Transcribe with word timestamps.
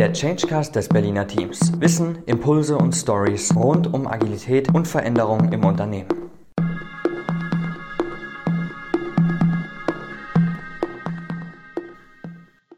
Der 0.00 0.14
Changecast 0.14 0.74
des 0.74 0.88
Berliner 0.88 1.26
Teams. 1.26 1.78
Wissen, 1.78 2.22
Impulse 2.24 2.74
und 2.74 2.94
Stories 2.94 3.54
rund 3.54 3.92
um 3.92 4.06
Agilität 4.06 4.74
und 4.74 4.88
Veränderung 4.88 5.52
im 5.52 5.62
Unternehmen. 5.62 6.08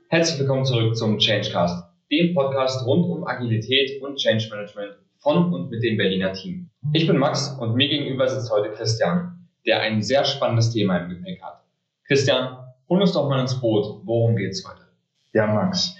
Herzlich 0.08 0.40
willkommen 0.40 0.64
zurück 0.64 0.96
zum 0.96 1.19
Changecast, 1.19 1.85
dem 2.11 2.35
Podcast 2.35 2.85
rund 2.88 3.06
um 3.06 3.25
Agilität 3.25 4.03
und 4.03 4.17
Change 4.17 4.49
Management 4.51 4.97
von 5.19 5.54
und 5.54 5.71
mit 5.71 5.85
dem 5.85 5.97
Berliner 5.97 6.33
Team. 6.33 6.71
Ich 6.93 7.07
bin 7.07 7.19
Max 7.19 7.57
und 7.61 7.77
mir 7.77 7.89
gegenüber 7.89 8.27
sitzt 8.27 8.51
heute 8.51 8.73
Christian, 8.73 9.47
der 9.65 9.79
ein 9.79 10.03
sehr 10.03 10.25
spannendes 10.25 10.73
Thema 10.73 10.97
im 10.97 11.11
Gepäck 11.11 11.41
hat. 11.41 11.63
Christian, 12.04 12.57
hol 12.89 13.01
uns 13.01 13.13
doch 13.13 13.29
mal 13.29 13.41
ins 13.41 13.61
Boot. 13.61 14.01
Worum 14.03 14.35
geht's 14.35 14.69
heute? 14.69 14.83
Ja, 15.35 15.47
Max, 15.47 15.97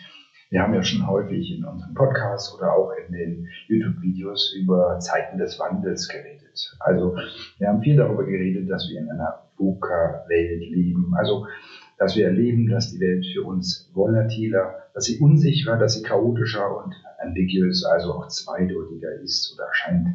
wir 0.53 0.61
haben 0.61 0.75
ja 0.75 0.83
schon 0.83 1.07
häufig 1.07 1.51
in 1.57 1.65
unseren 1.65 1.95
Podcasts 1.95 2.55
oder 2.55 2.75
auch 2.75 2.93
in 3.09 3.15
den 3.15 3.49
YouTube-Videos 3.69 4.55
über 4.55 4.99
Zeiten 4.99 5.39
des 5.39 5.59
Wandels 5.59 6.09
geredet. 6.09 6.77
Also 6.79 7.17
wir 7.57 7.69
haben 7.69 7.81
viel 7.81 7.97
darüber 7.97 8.25
geredet, 8.25 8.71
dass 8.71 8.87
wir 8.91 9.01
in 9.01 9.11
einer 9.11 9.45
VUCA-Welt 9.57 10.61
leben. 10.61 11.15
Also 11.17 11.47
dass 11.97 12.17
wir 12.17 12.27
erleben, 12.27 12.69
dass 12.69 12.93
die 12.93 13.01
Welt 13.01 13.25
für 13.33 13.45
uns 13.45 13.91
volatiler, 13.95 14.75
dass 14.93 15.05
sie 15.05 15.21
unsicherer, 15.21 15.79
dass 15.79 15.95
sie 15.95 16.03
chaotischer 16.03 16.85
und 16.85 16.95
ambiguous, 17.19 17.87
also 17.87 18.13
auch 18.13 18.29
zweideutiger 18.29 19.11
ist 19.23 19.55
oder 19.55 19.69
erscheint. 19.69 20.09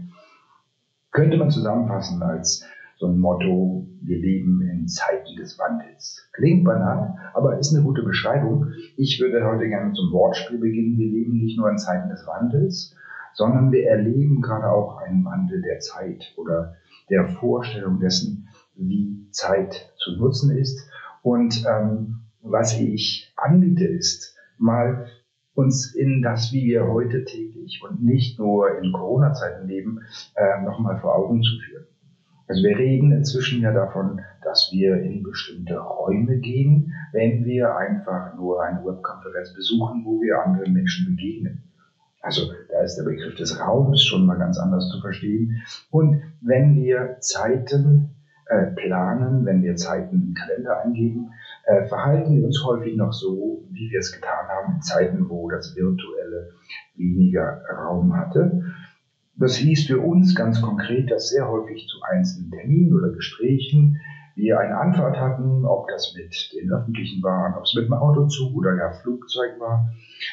Könnte 1.11 1.37
man 1.37 1.49
zusammenfassen 1.49 2.21
als 2.21 2.63
so 2.97 3.07
ein 3.07 3.19
Motto, 3.19 3.87
wir 4.01 4.17
leben 4.17 4.61
in 4.61 4.87
Zeiten 4.87 5.35
des 5.37 5.59
Wandels. 5.59 6.27
Klingt 6.33 6.63
banal, 6.63 7.15
aber 7.33 7.59
ist 7.59 7.73
eine 7.73 7.83
gute 7.83 8.01
Beschreibung. 8.01 8.71
Ich 8.95 9.19
würde 9.21 9.45
heute 9.45 9.67
gerne 9.67 9.93
zum 9.93 10.11
Wortspiel 10.11 10.57
beginnen. 10.57 10.97
Wir 10.97 11.09
leben 11.09 11.37
nicht 11.37 11.57
nur 11.57 11.69
in 11.69 11.77
Zeiten 11.77 12.09
des 12.09 12.25
Wandels, 12.25 12.95
sondern 13.33 13.71
wir 13.71 13.87
erleben 13.87 14.41
gerade 14.41 14.69
auch 14.71 14.97
einen 14.97 15.23
Wandel 15.25 15.61
der 15.61 15.79
Zeit 15.79 16.33
oder 16.37 16.73
der 17.09 17.27
Vorstellung 17.27 17.99
dessen, 17.99 18.49
wie 18.75 19.27
Zeit 19.31 19.93
zu 19.97 20.17
nutzen 20.17 20.57
ist. 20.57 20.89
Und 21.21 21.63
ähm, 21.69 22.21
was 22.41 22.79
ich 22.79 23.31
anbiete, 23.35 23.85
ist 23.85 24.35
mal 24.57 25.07
uns 25.53 25.93
in 25.93 26.21
das, 26.21 26.51
wie 26.51 26.65
wir 26.65 26.87
heute 26.87 27.25
täglich 27.25 27.81
und 27.87 28.03
nicht 28.03 28.39
nur 28.39 28.79
in 28.79 28.91
Corona-Zeiten 28.91 29.67
leben, 29.67 29.99
äh, 30.35 30.61
nochmal 30.63 30.99
vor 30.99 31.15
Augen 31.15 31.43
zu 31.43 31.59
führen. 31.59 31.85
Also 32.47 32.63
wir 32.63 32.77
reden 32.77 33.11
inzwischen 33.11 33.61
ja 33.61 33.73
davon, 33.73 34.21
dass 34.43 34.69
wir 34.71 34.95
in 35.01 35.21
bestimmte 35.23 35.77
Räume 35.77 36.37
gehen, 36.37 36.93
wenn 37.11 37.43
wir 37.43 37.75
einfach 37.75 38.35
nur 38.35 38.63
eine 38.63 38.79
Webkonferenz 38.85 39.53
besuchen, 39.53 40.05
wo 40.05 40.21
wir 40.21 40.41
anderen 40.41 40.73
Menschen 40.73 41.07
begegnen. 41.07 41.63
Also 42.21 42.51
da 42.69 42.81
ist 42.81 42.95
der 42.95 43.03
Begriff 43.03 43.35
des 43.35 43.59
Raums 43.59 44.03
schon 44.03 44.25
mal 44.25 44.37
ganz 44.37 44.57
anders 44.57 44.89
zu 44.89 44.99
verstehen. 45.01 45.61
Und 45.91 46.21
wenn 46.41 46.75
wir 46.75 47.17
Zeiten 47.19 48.15
äh, 48.47 48.67
planen, 48.67 49.45
wenn 49.45 49.61
wir 49.61 49.75
Zeiten 49.75 50.27
im 50.27 50.33
Kalender 50.33 50.81
eingeben, 50.81 51.31
äh, 51.65 51.85
verhalten 51.85 52.35
wir 52.35 52.45
uns 52.45 52.63
häufig 52.65 52.95
noch 52.95 53.11
so, 53.11 53.65
wie 53.71 53.91
wir 53.91 53.99
es 53.99 54.13
getan 54.13 54.47
haben 54.47 54.75
in 54.75 54.81
Zeiten, 54.81 55.29
wo 55.29 55.49
das 55.49 55.75
Virtuelle 55.75 56.51
weniger 56.95 57.61
Raum 57.77 58.15
hatte. 58.15 58.63
Das 59.39 59.55
hieß 59.55 59.85
für 59.85 59.99
uns 59.99 60.33
ganz 60.33 60.61
konkret, 60.63 61.11
dass 61.11 61.29
sehr 61.29 61.47
häufig 61.47 61.87
zu 61.87 62.01
einzelnen 62.01 62.49
Terminen 62.49 62.93
oder 62.95 63.11
Gesprächen 63.11 63.97
wir 64.35 64.59
eine 64.59 64.77
Anfahrt 64.77 65.17
hatten, 65.17 65.65
ob 65.65 65.87
das 65.89 66.15
mit 66.15 66.33
den 66.53 66.71
Öffentlichen 66.71 67.21
waren, 67.23 67.53
ob 67.55 67.63
es 67.63 67.73
mit 67.75 67.85
dem 67.85 67.93
Autozug 67.93 68.55
oder 68.55 68.75
gar 68.75 68.93
Flugzeug 69.01 69.59
war. 69.59 69.91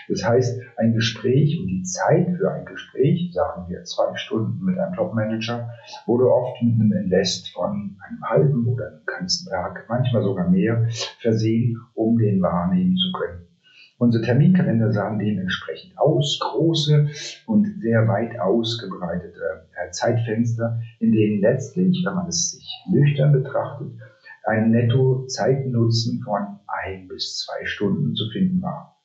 Das 0.08 0.24
heißt, 0.24 0.60
ein 0.76 0.94
Gespräch 0.94 1.58
und 1.60 1.66
die 1.68 1.82
Zeit 1.82 2.28
für 2.36 2.50
ein 2.50 2.64
Gespräch, 2.64 3.30
sagen 3.32 3.68
wir 3.68 3.84
zwei 3.84 4.16
Stunden 4.16 4.64
mit 4.64 4.78
einem 4.78 4.94
Top-Manager, 4.94 5.70
wurde 6.06 6.30
oft 6.30 6.62
mit 6.62 6.74
einem 6.74 6.92
Invest 6.92 7.52
von 7.52 7.96
einem 8.06 8.22
halben 8.22 8.66
oder 8.66 8.86
einem 8.88 9.06
ganzen 9.06 9.50
Tag, 9.50 9.84
manchmal 9.88 10.22
sogar 10.22 10.48
mehr, 10.48 10.86
versehen, 11.20 11.78
um 11.94 12.18
den 12.18 12.40
wahrnehmen 12.40 12.96
zu 12.96 13.12
können. 13.12 13.53
Unsere 13.96 14.24
Terminkalender 14.24 14.92
sahen 14.92 15.20
dementsprechend 15.20 15.96
aus, 15.98 16.40
große 16.40 17.08
und 17.46 17.80
sehr 17.80 18.08
weit 18.08 18.38
ausgebreitete 18.40 19.68
äh, 19.76 19.90
Zeitfenster, 19.92 20.80
in 20.98 21.12
denen 21.12 21.40
letztlich, 21.40 22.02
wenn 22.04 22.14
man 22.14 22.26
es 22.26 22.50
sich 22.50 22.68
nüchtern 22.90 23.32
betrachtet, 23.32 23.92
ein 24.44 24.72
Netto-Zeitnutzen 24.72 26.22
von 26.22 26.58
ein 26.66 27.06
bis 27.06 27.38
zwei 27.38 27.64
Stunden 27.64 28.14
zu 28.14 28.28
finden 28.30 28.60
war. 28.62 29.00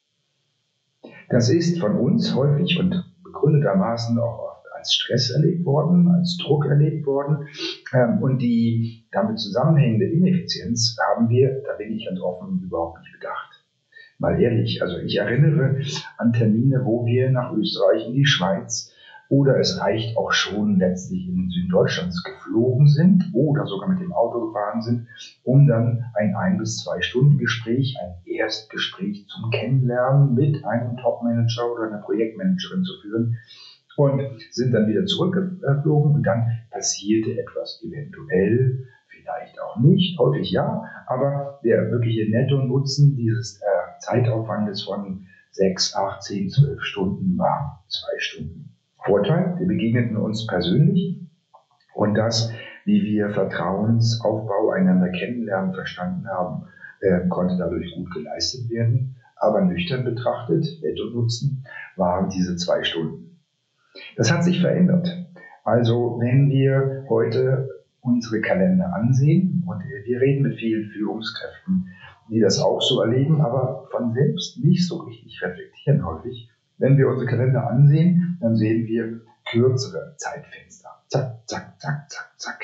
Das 1.29 1.49
ist 1.49 1.79
von 1.79 1.95
uns 1.95 2.33
häufig 2.33 2.79
und 2.79 3.05
begründetermaßen 3.23 4.17
auch 4.17 4.39
oft 4.39 4.65
als 4.75 4.91
Stress 4.91 5.29
erlebt 5.29 5.65
worden, 5.65 6.07
als 6.09 6.35
Druck 6.37 6.65
erlebt 6.65 7.05
worden. 7.05 7.47
Ähm, 7.93 8.23
und 8.23 8.39
die 8.39 9.05
damit 9.11 9.37
zusammenhängende 9.39 10.07
Ineffizienz 10.07 10.97
haben 11.09 11.29
wir, 11.29 11.61
da 11.67 11.73
bin 11.73 11.93
ich 11.93 12.07
ganz 12.07 12.19
offen, 12.19 12.63
überhaupt 12.63 12.99
nicht 13.01 13.13
bedacht 13.13 13.58
mal 14.19 14.39
ehrlich, 14.39 14.81
also 14.83 14.97
ich 14.97 15.17
erinnere 15.17 15.81
an 16.17 16.33
Termine, 16.33 16.85
wo 16.85 17.05
wir 17.05 17.31
nach 17.31 17.53
Österreich, 17.53 18.07
in 18.07 18.13
die 18.13 18.25
Schweiz 18.25 18.93
oder 19.29 19.59
es 19.59 19.79
reicht 19.79 20.17
auch 20.17 20.31
schon 20.31 20.79
letztlich 20.79 21.27
in 21.27 21.35
den 21.35 21.49
Süden 21.49 21.69
Deutschlands 21.69 22.23
geflogen 22.23 22.87
sind 22.87 23.29
oder 23.33 23.65
sogar 23.67 23.87
mit 23.87 24.01
dem 24.01 24.11
Auto 24.11 24.47
gefahren 24.47 24.81
sind, 24.81 25.07
um 25.43 25.67
dann 25.67 26.05
ein 26.15 26.35
ein 26.35 26.57
bis 26.57 26.83
zwei 26.83 27.01
Stunden 27.01 27.37
Gespräch, 27.37 27.95
ein 28.01 28.15
Erstgespräch 28.25 29.27
zum 29.27 29.51
Kennenlernen 29.51 30.33
mit 30.33 30.65
einem 30.65 30.97
Topmanager 30.97 31.71
oder 31.71 31.87
einer 31.87 32.01
Projektmanagerin 32.01 32.83
zu 32.83 32.99
führen 33.01 33.37
und 33.97 34.21
sind 34.51 34.73
dann 34.73 34.87
wieder 34.87 35.05
zurückgeflogen 35.05 36.15
und 36.15 36.23
dann 36.23 36.47
passierte 36.71 37.39
etwas 37.39 37.83
eventuell, 37.83 38.87
vielleicht 39.29 39.59
auch 39.61 39.77
nicht, 39.77 40.17
häufig 40.19 40.51
ja, 40.51 40.83
aber 41.07 41.59
der 41.63 41.91
wirkliche 41.91 42.29
Netto-Nutzen 42.29 43.15
dieses 43.15 43.61
äh, 43.61 43.99
Zeitaufwandes 43.99 44.83
von 44.83 45.25
sechs, 45.51 45.95
acht, 45.95 46.23
zehn, 46.23 46.49
zwölf 46.49 46.81
Stunden 46.81 47.37
war 47.37 47.83
zwei 47.87 48.17
Stunden. 48.19 48.75
Vorteil, 49.03 49.55
wir 49.57 49.67
begegneten 49.67 50.17
uns 50.17 50.45
persönlich 50.47 51.19
und 51.93 52.15
das, 52.15 52.51
wie 52.85 53.03
wir 53.03 53.29
Vertrauensaufbau 53.31 54.71
einander 54.71 55.09
kennenlernen 55.09 55.73
verstanden 55.73 56.27
haben, 56.27 56.65
äh, 57.01 57.27
konnte 57.29 57.57
dadurch 57.57 57.93
gut 57.95 58.11
geleistet 58.13 58.69
werden. 58.69 59.15
Aber 59.35 59.61
nüchtern 59.61 60.03
betrachtet, 60.03 60.65
Netto-Nutzen, 60.81 61.63
waren 61.95 62.29
diese 62.29 62.57
zwei 62.57 62.83
Stunden. 62.83 63.39
Das 64.17 64.31
hat 64.31 64.43
sich 64.43 64.59
verändert. 64.59 65.07
Also 65.63 66.19
wenn 66.19 66.49
wir 66.49 67.05
heute 67.09 67.68
unsere 68.01 68.41
Kalender 68.41 68.93
ansehen 68.93 69.63
und 69.65 69.83
wir 69.83 70.21
reden 70.21 70.43
mit 70.43 70.57
vielen 70.57 70.89
Führungskräften, 70.89 71.87
die 72.29 72.39
das 72.39 72.59
auch 72.59 72.81
so 72.81 73.01
erleben, 73.01 73.41
aber 73.41 73.87
von 73.91 74.13
selbst 74.13 74.63
nicht 74.63 74.87
so 74.87 74.97
richtig 74.97 75.41
reflektieren 75.41 76.05
häufig. 76.05 76.49
Wenn 76.77 76.97
wir 76.97 77.09
unsere 77.09 77.29
Kalender 77.29 77.69
ansehen, 77.69 78.37
dann 78.39 78.55
sehen 78.55 78.87
wir 78.87 79.21
kürzere 79.49 80.15
Zeitfenster. 80.17 80.89
Zack, 81.07 81.41
zack, 81.47 81.79
zack, 81.79 82.09
zack, 82.09 82.33
zack. 82.37 82.61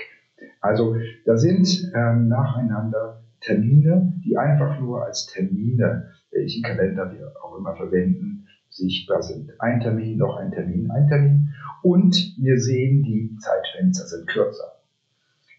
Also 0.61 0.95
da 1.25 1.37
sind 1.37 1.91
ähm, 1.95 2.27
nacheinander 2.27 3.23
Termine, 3.41 4.13
die 4.25 4.37
einfach 4.37 4.79
nur 4.79 5.03
als 5.03 5.27
Termine, 5.27 6.11
welchen 6.31 6.63
Kalender 6.63 7.11
wir 7.11 7.33
auch 7.43 7.57
immer 7.57 7.75
verwenden, 7.75 8.47
sichtbar 8.69 9.21
sind. 9.21 9.51
Ein 9.59 9.79
Termin, 9.79 10.17
noch 10.17 10.37
ein 10.37 10.51
Termin, 10.51 10.89
ein 10.91 11.07
Termin. 11.07 11.53
Und 11.81 12.35
wir 12.37 12.59
sehen, 12.59 13.03
die 13.03 13.35
Zeitfenster 13.37 14.05
sind 14.05 14.27
kürzer. 14.27 14.74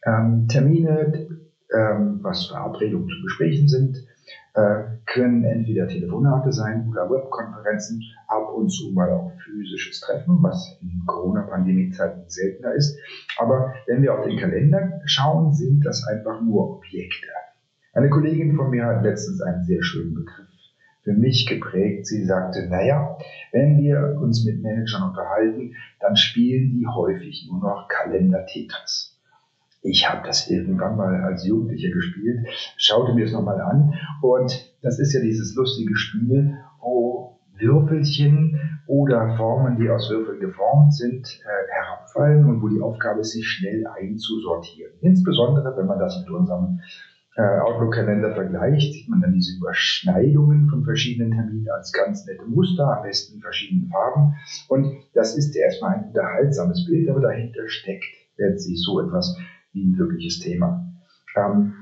Ähm, 0.07 0.47
Termine 0.49 1.29
ähm, 1.75 2.21
was 2.23 2.47
Verabredungen 2.47 3.09
zu 3.09 3.23
Gesprächen 3.23 3.69
sind, 3.69 3.97
äh, 4.55 4.83
können 5.07 5.45
entweder 5.45 5.89
Telefonate 5.89 6.53
sein 6.53 6.89
oder 6.89 7.11
Webkonferenzen, 7.11 8.03
ab 8.29 8.53
und 8.55 8.71
zu 8.71 8.93
mal 8.93 9.11
auch 9.11 9.33
physisches 9.45 10.01
Treffen, 10.01 10.39
was 10.43 10.79
in 10.81 11.05
Corona-Pandemie-Zeiten 11.07 12.25
seltener 12.29 12.73
ist. 12.75 12.99
Aber 13.39 13.75
wenn 13.87 14.03
wir 14.03 14.15
auf 14.15 14.25
den 14.25 14.39
Kalender 14.39 15.01
schauen, 15.05 15.53
sind 15.53 15.85
das 15.85 16.07
einfach 16.07 16.41
nur 16.41 16.77
Objekte. 16.77 17.27
Eine 17.93 18.11
Kollegin 18.11 18.57
von 18.57 18.71
mir 18.71 18.87
hat 18.87 19.03
letztens 19.03 19.41
einen 19.43 19.65
sehr 19.65 19.83
schönen 19.83 20.15
Begriff 20.15 20.47
für 21.03 21.13
mich 21.13 21.47
geprägt. 21.47 22.07
Sie 22.07 22.25
sagte, 22.25 22.69
naja, 22.69 23.17
wenn 23.53 23.79
wir 23.79 24.19
uns 24.21 24.45
mit 24.45 24.61
Managern 24.61 25.11
unterhalten, 25.11 25.75
dann 26.01 26.17
spielen 26.17 26.73
die 26.73 26.87
häufig 26.87 27.49
nur 27.49 27.61
noch 27.61 27.89
Kalender-Tetris. 27.89 29.16
Ich 29.87 30.09
habe 30.09 30.27
das 30.27 30.51
irgendwann 30.51 30.97
mal 30.97 31.15
als 31.23 31.47
Jugendlicher 31.47 31.91
gespielt, 31.91 32.47
schaute 32.77 33.15
mir 33.15 33.25
es 33.25 33.33
nochmal 33.33 33.61
an 33.61 33.95
und 34.21 34.75
das 34.83 34.99
ist 34.99 35.15
ja 35.15 35.21
dieses 35.21 35.55
lustige 35.55 35.97
Spiel, 35.97 36.59
wo 36.81 37.39
Würfelchen 37.59 38.81
oder 38.87 39.37
Formen, 39.37 39.79
die 39.79 39.89
aus 39.89 40.11
Würfeln 40.11 40.41
geformt 40.41 40.95
sind, 40.95 41.27
äh, 41.27 41.73
herabfallen 41.73 42.45
und 42.45 42.63
wo 42.63 42.69
die 42.69 42.81
Aufgabe 42.81 43.21
ist, 43.21 43.33
sich 43.33 43.47
schnell 43.47 43.87
einzusortieren. 43.87 44.93
Insbesondere, 45.01 45.77
wenn 45.77 45.87
man 45.87 45.99
das 45.99 46.21
mit 46.21 46.31
unserem 46.31 46.81
äh, 47.37 47.61
Outlook-Kalender 47.61 48.35
vergleicht, 48.35 48.93
sieht 48.93 49.09
man 49.09 49.21
dann 49.21 49.33
diese 49.33 49.57
Überschneidungen 49.57 50.69
von 50.69 50.85
verschiedenen 50.85 51.33
Terminen 51.33 51.69
als 51.71 51.93
ganz 51.93 52.27
nette 52.27 52.45
Muster, 52.45 52.99
am 52.99 53.03
besten 53.03 53.37
in 53.37 53.41
verschiedenen 53.41 53.91
Farben. 53.91 54.35
Und 54.69 54.97
das 55.15 55.37
ist 55.37 55.55
erstmal 55.57 55.97
ein 55.97 56.05
unterhaltsames 56.09 56.85
Bild, 56.87 57.09
aber 57.09 57.21
dahinter 57.21 57.69
steckt 57.69 58.05
letztlich 58.37 58.83
so 58.83 59.01
etwas 59.01 59.37
wie 59.77 59.85
ein 59.85 59.99
wirkliches 59.99 60.41
Thema. 60.41 60.85
Ähm, 61.37 61.75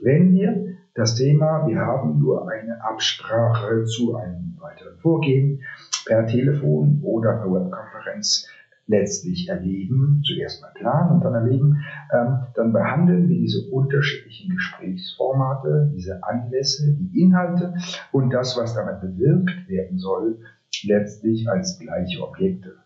wenn 0.00 0.32
wir 0.32 0.76
das 0.94 1.16
Thema, 1.16 1.66
wir 1.66 1.80
haben 1.80 2.18
nur 2.18 2.50
eine 2.50 2.82
Absprache 2.84 3.84
zu 3.84 4.14
einem 4.16 4.56
weiteren 4.60 4.96
Vorgehen 4.98 5.62
per 6.06 6.26
Telefon 6.26 7.00
oder 7.02 7.34
per 7.34 7.52
Webkonferenz 7.52 8.46
letztlich 8.86 9.48
erleben, 9.48 10.22
zuerst 10.24 10.60
mal 10.60 10.72
planen 10.74 11.12
und 11.12 11.24
dann 11.24 11.34
erleben, 11.34 11.82
ähm, 12.12 12.38
dann 12.54 12.72
behandeln 12.72 13.28
wir 13.28 13.38
diese 13.38 13.70
unterschiedlichen 13.70 14.54
Gesprächsformate, 14.54 15.90
diese 15.94 16.22
Anlässe, 16.24 16.94
die 16.94 17.22
Inhalte 17.22 17.74
und 18.12 18.30
das, 18.30 18.56
was 18.56 18.74
damit 18.74 19.00
bewirkt 19.00 19.68
werden 19.68 19.98
soll, 19.98 20.38
letztlich 20.84 21.48
als 21.48 21.78
gleiche 21.78 22.22
Objekte. 22.22 22.76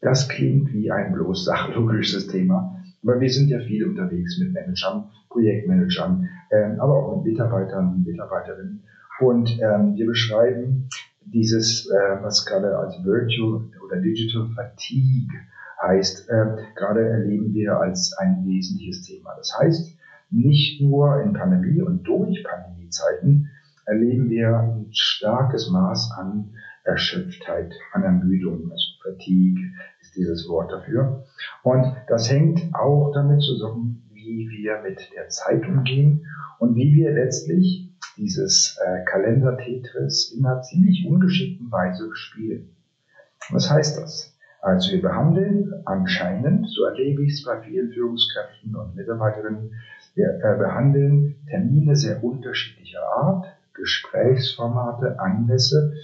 Das 0.00 0.28
klingt 0.28 0.72
wie 0.72 0.90
ein 0.90 1.12
bloß 1.12 1.44
sachlogisches 1.44 2.28
Thema, 2.28 2.79
aber 3.02 3.20
wir 3.20 3.30
sind 3.30 3.48
ja 3.48 3.60
viel 3.60 3.86
unterwegs 3.86 4.38
mit 4.38 4.52
Managern, 4.52 5.10
Projektmanagern, 5.28 6.28
äh, 6.50 6.76
aber 6.78 6.96
auch 6.96 7.16
mit 7.16 7.32
Mitarbeitern 7.32 7.94
und 7.94 8.06
Mitarbeiterinnen. 8.06 8.82
Und 9.20 9.58
ähm, 9.60 9.96
wir 9.96 10.06
beschreiben 10.06 10.88
dieses, 11.24 11.86
äh, 11.90 12.22
was 12.22 12.44
gerade 12.46 12.76
als 12.78 13.02
Virtual 13.04 13.62
oder 13.84 14.00
Digital 14.00 14.48
Fatigue 14.54 15.38
heißt, 15.82 16.28
äh, 16.28 16.56
gerade 16.76 17.08
erleben 17.08 17.54
wir 17.54 17.78
als 17.78 18.16
ein 18.18 18.44
wesentliches 18.46 19.02
Thema. 19.02 19.34
Das 19.36 19.58
heißt, 19.58 19.96
nicht 20.30 20.80
nur 20.80 21.22
in 21.22 21.32
Pandemie 21.32 21.82
und 21.82 22.04
durch 22.04 22.44
Pandemiezeiten 22.44 23.50
erleben 23.86 24.30
wir 24.30 24.56
ein 24.56 24.86
starkes 24.92 25.70
Maß 25.70 26.12
an 26.16 26.50
Erschöpftheit, 26.90 27.72
an 27.92 28.02
Ermüdung, 28.02 28.70
also 28.70 28.84
Fatigue 29.02 29.72
ist 30.00 30.16
dieses 30.16 30.48
Wort 30.48 30.72
dafür. 30.72 31.24
Und 31.62 31.96
das 32.08 32.30
hängt 32.30 32.74
auch 32.74 33.12
damit 33.12 33.42
zusammen, 33.42 34.08
wie 34.12 34.48
wir 34.50 34.82
mit 34.82 35.10
der 35.14 35.28
Zeit 35.28 35.66
umgehen 35.66 36.26
und 36.58 36.74
wie 36.74 36.94
wir 36.94 37.12
letztlich 37.12 37.90
dieses 38.16 38.78
äh, 38.84 39.04
Kalender-Tetris 39.04 40.32
in 40.36 40.44
einer 40.44 40.62
ziemlich 40.62 41.06
ungeschickten 41.08 41.70
Weise 41.70 42.10
spielen. 42.14 42.76
Was 43.50 43.70
heißt 43.70 43.98
das? 43.98 44.36
Also 44.60 44.92
wir 44.92 45.00
behandeln 45.00 45.72
anscheinend, 45.86 46.68
so 46.68 46.84
erlebe 46.84 47.24
ich 47.24 47.32
es 47.32 47.44
bei 47.44 47.60
vielen 47.62 47.92
Führungskräften 47.92 48.76
und 48.76 48.94
Mitarbeiterinnen, 48.94 49.72
wir 50.14 50.38
äh, 50.42 50.58
behandeln 50.58 51.36
Termine 51.48 51.96
sehr 51.96 52.22
unterschiedlicher 52.22 53.02
Art, 53.16 53.46
Gesprächsformate, 53.72 55.18
Anlässe 55.18 55.94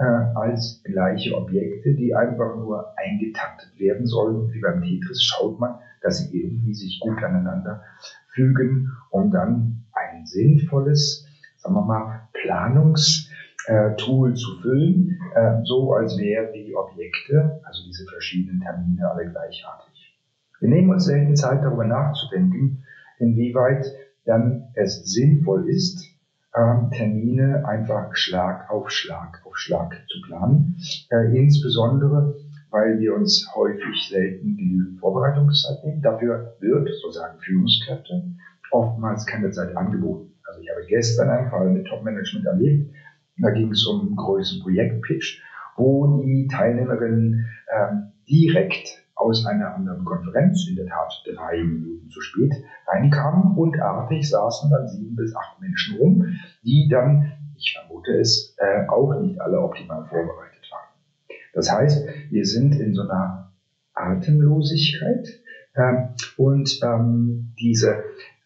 äh, 0.00 0.04
als 0.34 0.82
gleiche 0.84 1.36
Objekte, 1.36 1.94
die 1.94 2.14
einfach 2.14 2.56
nur 2.56 2.92
eingetaktet 2.98 3.78
werden 3.78 4.06
sollen. 4.06 4.52
Wie 4.52 4.60
beim 4.60 4.82
Tetris 4.82 5.22
schaut 5.22 5.60
man, 5.60 5.76
dass 6.02 6.18
sie 6.18 6.36
irgendwie 6.42 6.74
sich 6.74 6.98
gut 7.00 7.22
aneinander 7.22 7.82
fügen, 8.28 8.90
um 9.10 9.30
dann 9.30 9.84
ein 9.92 10.26
sinnvolles 10.26 11.26
sagen 11.60 11.74
wir 11.74 11.84
mal, 11.84 12.28
Planungstool 12.42 14.34
zu 14.34 14.60
füllen, 14.62 15.20
äh, 15.34 15.62
so 15.64 15.92
als 15.94 16.16
wären 16.18 16.52
die 16.52 16.74
Objekte, 16.74 17.60
also 17.64 17.84
diese 17.86 18.06
verschiedenen 18.06 18.60
Termine, 18.60 19.10
alle 19.10 19.30
gleichartig. 19.30 20.18
Wir 20.60 20.68
nehmen 20.68 20.90
uns 20.90 21.04
selten 21.04 21.36
Zeit, 21.36 21.62
darüber 21.62 21.84
nachzudenken, 21.84 22.84
inwieweit 23.18 23.86
dann 24.24 24.68
es 24.74 25.04
sinnvoll 25.12 25.68
ist, 25.68 26.09
ähm, 26.56 26.90
Termine 26.90 27.64
einfach 27.66 28.14
Schlag 28.14 28.70
auf 28.70 28.90
Schlag 28.90 29.42
auf 29.44 29.56
Schlag 29.56 29.94
zu 30.08 30.20
planen, 30.26 30.76
äh, 31.10 31.36
insbesondere 31.36 32.34
weil 32.70 33.00
wir 33.00 33.14
uns 33.14 33.48
häufig 33.54 34.08
selten 34.08 34.56
genügend 34.56 35.00
Vorbereitungszeit 35.00 35.84
nehmen. 35.84 36.02
Dafür 36.02 36.54
wird, 36.60 36.88
so 37.02 37.10
sagen 37.10 37.38
Führungskräfte, 37.40 38.22
oftmals 38.70 39.26
keine 39.26 39.50
Zeit 39.50 39.76
angeboten. 39.76 40.32
Also 40.44 40.60
ich 40.60 40.70
habe 40.70 40.86
gestern 40.86 41.28
einen 41.30 41.50
Fall 41.50 41.70
mit 41.70 41.86
Top-Management 41.86 42.46
erlebt. 42.46 42.94
Da 43.38 43.50
ging 43.50 43.70
es 43.70 43.86
um 43.86 44.00
einen 44.00 44.16
größeren 44.16 44.62
Projektpitch, 44.62 45.42
wo 45.76 46.22
die 46.22 46.46
Teilnehmerinnen 46.48 47.46
ähm, 47.74 48.12
direkt 48.28 48.99
aus 49.20 49.46
einer 49.46 49.74
anderen 49.74 50.04
Konferenz, 50.04 50.66
in 50.68 50.76
der 50.76 50.86
Tat 50.86 51.12
drei 51.26 51.62
Minuten 51.62 52.08
zu 52.10 52.20
spät, 52.20 52.52
reinkamen 52.86 53.56
und 53.56 53.78
artig 53.80 54.28
saßen 54.28 54.70
dann 54.70 54.88
sieben 54.88 55.14
bis 55.14 55.34
acht 55.36 55.60
Menschen 55.60 55.98
rum, 55.98 56.26
die 56.62 56.88
dann, 56.90 57.32
ich 57.56 57.76
vermute 57.78 58.18
es, 58.18 58.56
äh, 58.58 58.88
auch 58.88 59.20
nicht 59.20 59.40
alle 59.40 59.60
optimal 59.60 60.06
vorbereitet 60.06 60.68
waren. 60.70 61.36
Das 61.52 61.70
heißt, 61.70 62.06
wir 62.30 62.44
sind 62.44 62.74
in 62.76 62.94
so 62.94 63.02
einer 63.02 63.52
Atemlosigkeit 63.94 65.28
äh, 65.74 66.06
und 66.36 66.80
ähm, 66.82 67.52
diese 67.60 68.02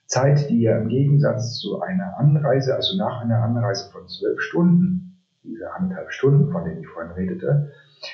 Zeit, 0.07 0.51
die 0.51 0.63
ja 0.63 0.79
im 0.79 0.89
Gegensatz 0.89 1.59
zu 1.59 1.81
einer 1.81 2.19
Anreise, 2.19 2.75
also 2.75 2.97
nach 2.97 3.21
einer 3.21 3.43
Anreise 3.43 3.91
von 3.91 4.07
zwölf 4.09 4.41
Stunden, 4.41 5.23
diese 5.43 5.73
anderthalb 5.73 6.11
Stunden, 6.11 6.51
von 6.51 6.65
denen 6.65 6.81
ich 6.81 6.89
vorhin 6.89 7.13
redete, 7.13 7.73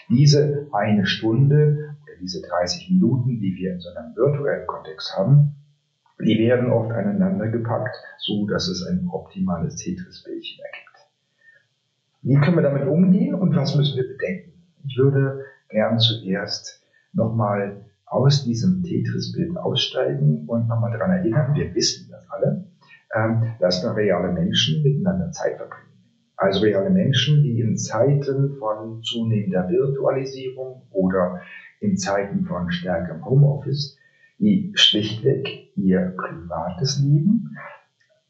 diese 0.09 0.69
eine 0.73 1.07
Stunde 1.07 1.95
oder 2.03 2.17
diese 2.21 2.43
30 2.43 2.91
Minuten, 2.91 3.41
die 3.41 3.55
wir 3.57 3.75
in 3.75 3.81
so 3.81 3.89
einem 3.91 4.15
virtuellen 4.15 4.67
Kontext 4.67 5.17
haben, 5.17 5.55
die 6.19 6.39
werden 6.39 6.71
oft 6.71 6.91
aneinander 6.93 7.49
gepackt, 7.49 7.97
so 8.19 8.47
dass 8.47 8.69
es 8.69 8.87
ein 8.87 9.09
optimales 9.11 9.77
Tetris-Bildchen 9.77 10.61
ergibt. 10.65 10.91
Wie 12.23 12.35
können 12.35 12.57
wir 12.57 12.63
damit 12.63 12.87
umgehen 12.87 13.35
und 13.35 13.57
was 13.57 13.75
müssen 13.75 13.97
wir 13.97 14.07
bedenken? 14.07 14.53
Ich 14.87 14.99
würde 14.99 15.45
gern 15.71 15.99
zuerst 15.99 16.83
nochmal 17.13 17.85
aus 18.05 18.45
diesem 18.45 18.83
Tetris-Bild 18.83 19.57
aussteigen 19.57 20.45
und 20.47 20.69
nochmal 20.69 20.93
daran 20.93 21.13
erinnern, 21.13 21.55
wir 21.55 21.75
wissen 21.75 22.11
das 22.11 22.29
alle, 22.29 22.67
ähm, 23.15 23.55
dass 23.61 23.83
da 23.83 23.93
reale 23.93 24.33
Menschen 24.33 24.83
miteinander 24.83 25.31
Zeit 25.33 25.57
verbringen. 25.57 25.90
Also 26.41 26.61
reale 26.61 26.89
Menschen, 26.89 27.43
die 27.43 27.61
in 27.61 27.77
Zeiten 27.77 28.57
von 28.59 29.03
zunehmender 29.03 29.69
Virtualisierung 29.69 30.87
oder 30.91 31.43
in 31.81 31.99
Zeiten 31.99 32.47
von 32.47 32.71
stärkerem 32.71 33.23
Homeoffice, 33.27 33.99
die 34.39 34.73
schlichtweg 34.75 35.71
ihr 35.77 36.15
privates 36.17 36.99
Leben 36.99 37.59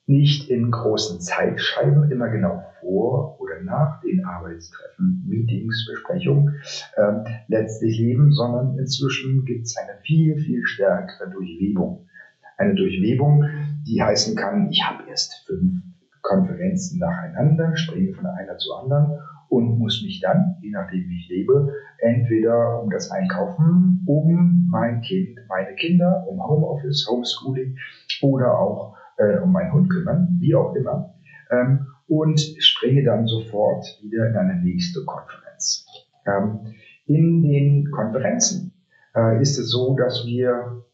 nicht 0.07 0.51
in 0.51 0.73
großen 0.73 1.21
Zeitscheiben 1.21 2.11
immer 2.11 2.29
genau 2.31 2.65
vor 2.81 3.41
oder 3.41 3.63
nach 3.63 4.01
den 4.01 4.25
Arbeitstreffen, 4.25 5.25
Meetings, 5.29 5.87
Besprechungen 5.89 6.61
äh, 6.97 7.13
letztlich 7.47 7.97
leben, 7.97 8.33
sondern 8.33 8.77
inzwischen 8.77 9.45
gibt 9.45 9.67
es 9.67 9.77
eine 9.77 10.01
viel, 10.03 10.37
viel 10.37 10.65
stärkere 10.65 11.31
Durchwebung. 11.31 12.09
Eine 12.57 12.75
Durchwebung, 12.75 13.45
die 13.87 14.03
heißen 14.03 14.35
kann, 14.35 14.69
ich 14.69 14.83
habe 14.83 15.09
erst 15.09 15.47
fünf 15.47 15.81
Konferenzen 16.23 16.99
nacheinander, 16.99 17.77
springe 17.77 18.15
von 18.15 18.27
einer 18.27 18.57
zur 18.59 18.83
anderen 18.83 19.19
und 19.49 19.79
muss 19.79 20.03
mich 20.03 20.21
dann, 20.21 20.57
je 20.61 20.71
nachdem 20.71 21.09
wie 21.09 21.19
ich 21.19 21.29
lebe, 21.29 21.75
entweder 21.99 22.83
um 22.83 22.91
das 22.91 23.11
Einkaufen, 23.11 24.05
um 24.07 24.69
mein 24.71 25.01
Kind, 25.03 25.41
meine 25.49 25.75
Kinder, 25.75 26.25
um 26.29 26.43
Homeoffice, 26.43 27.07
Homeschooling 27.11 27.77
oder 28.23 28.59
auch 28.59 28.97
äh, 29.17 29.39
um 29.39 29.53
meinen 29.53 29.73
Hund 29.73 29.91
kümmern, 29.91 30.37
wie 30.41 30.55
auch 30.55 30.75
immer, 30.75 31.15
ähm, 31.51 31.87
und 32.09 32.41
springe 32.59 33.05
dann 33.05 33.27
sofort 33.27 33.85
wieder 34.03 34.29
in 34.29 34.37
eine 34.37 34.57
nächste 34.57 35.05
Konferenz. 35.05 35.87
Ähm, 36.27 36.75
in 37.07 37.43
den 37.43 37.91
Konferenzen 37.91 38.73
äh, 39.15 39.41
ist 39.41 39.59
es 39.59 39.71
so, 39.71 39.97
dass 39.97 40.25
wir 40.27 40.85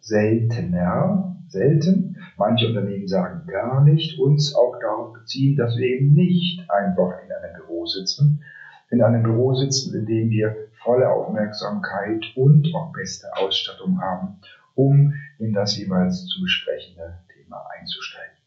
seltener, 0.00 1.36
selten, 1.48 2.09
manche 2.40 2.68
Unternehmen 2.68 3.06
sagen 3.06 3.46
gar 3.46 3.84
nicht, 3.84 4.18
uns 4.18 4.54
auch 4.54 4.80
darauf 4.80 5.12
beziehen, 5.12 5.56
dass 5.56 5.76
wir 5.76 5.86
eben 5.86 6.14
nicht 6.14 6.68
einfach 6.70 7.22
in 7.22 7.30
einem 7.30 7.54
Büro 7.54 7.84
sitzen, 7.84 8.42
in 8.90 9.02
einem 9.02 9.22
Büro 9.22 9.54
sitzen, 9.54 9.94
in 9.94 10.06
dem 10.06 10.30
wir 10.30 10.56
volle 10.82 11.10
Aufmerksamkeit 11.10 12.24
und 12.36 12.74
auch 12.74 12.92
beste 12.94 13.26
Ausstattung 13.36 14.00
haben, 14.00 14.40
um 14.74 15.12
in 15.38 15.52
das 15.52 15.76
jeweils 15.76 16.26
zu 16.28 16.40
besprechende 16.42 17.18
Thema 17.28 17.62
einzusteigen. 17.78 18.38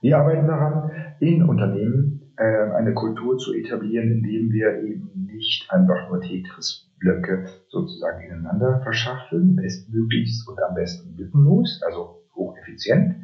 Wir 0.00 0.18
arbeiten 0.18 0.48
daran, 0.48 0.90
in 1.20 1.44
Unternehmen 1.44 2.32
äh, 2.36 2.72
eine 2.72 2.94
Kultur 2.94 3.38
zu 3.38 3.54
etablieren, 3.54 4.10
indem 4.10 4.50
wir 4.50 4.82
eben 4.82 5.28
nicht 5.32 5.70
einfach 5.70 6.08
nur 6.08 6.20
Tetris-Blöcke 6.20 7.46
sozusagen 7.68 8.26
ineinander 8.26 8.80
verschachteln, 8.82 9.54
bestmöglichst 9.54 10.48
und 10.48 10.60
am 10.60 10.74
besten 10.74 11.16
lückenlos, 11.16 11.80
also 11.86 12.25
hocheffizient, 12.36 13.16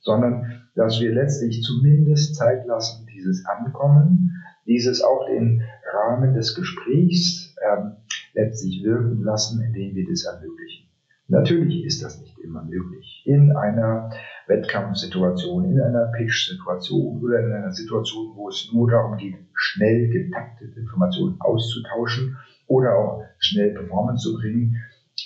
sondern 0.00 0.62
dass 0.74 1.00
wir 1.00 1.12
letztlich 1.12 1.62
zumindest 1.62 2.36
Zeit 2.36 2.66
lassen, 2.66 3.06
dieses 3.06 3.44
Ankommen, 3.46 4.32
dieses 4.66 5.02
auch 5.02 5.26
den 5.26 5.62
Rahmen 5.92 6.34
des 6.34 6.54
Gesprächs 6.54 7.54
ähm, 7.66 7.96
letztlich 8.34 8.82
wirken 8.84 9.22
lassen, 9.22 9.62
indem 9.62 9.94
wir 9.94 10.08
das 10.08 10.24
ermöglichen. 10.24 10.88
Natürlich 11.28 11.84
ist 11.84 12.02
das 12.02 12.20
nicht 12.20 12.38
immer 12.40 12.64
möglich. 12.64 13.22
In 13.24 13.52
einer 13.56 14.10
Wettkampfsituation, 14.48 15.64
in 15.64 15.80
einer 15.80 16.06
Pitch-Situation 16.06 17.22
oder 17.22 17.38
in 17.38 17.52
einer 17.52 17.72
Situation, 17.72 18.32
wo 18.34 18.48
es 18.48 18.70
nur 18.72 18.90
darum 18.90 19.16
geht, 19.16 19.36
schnell 19.54 20.08
getaktete 20.08 20.80
Informationen 20.80 21.36
auszutauschen 21.40 22.36
oder 22.66 22.96
auch 22.96 23.24
schnell 23.38 23.74
Performance 23.74 24.24
zu 24.24 24.38
bringen, 24.38 24.76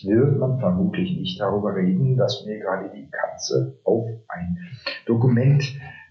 wird 0.04 0.38
man 0.38 0.58
vermutlich 0.58 1.16
nicht 1.16 1.40
darüber 1.40 1.74
reden, 1.74 2.16
dass 2.16 2.44
mir 2.46 2.58
gerade 2.58 2.90
die 2.94 3.08
Katze 3.10 3.78
auf 3.84 4.06
ein 4.28 4.58
Dokument 5.06 5.62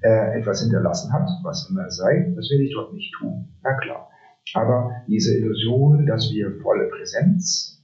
äh, 0.02 0.40
etwas 0.40 0.62
hinterlassen 0.62 1.12
hat, 1.12 1.28
was 1.44 1.70
immer 1.70 1.88
es 1.88 1.98
sei. 1.98 2.34
Das 2.36 2.50
werde 2.50 2.64
ich 2.64 2.74
dort 2.74 2.94
nicht 2.94 3.14
tun. 3.20 3.50
Na 3.64 3.74
klar. 3.74 4.10
Aber 4.54 4.92
diese 5.08 5.38
Illusion, 5.38 6.06
dass 6.06 6.32
wir 6.32 6.60
volle 6.62 6.90
Präsenz, 6.90 7.84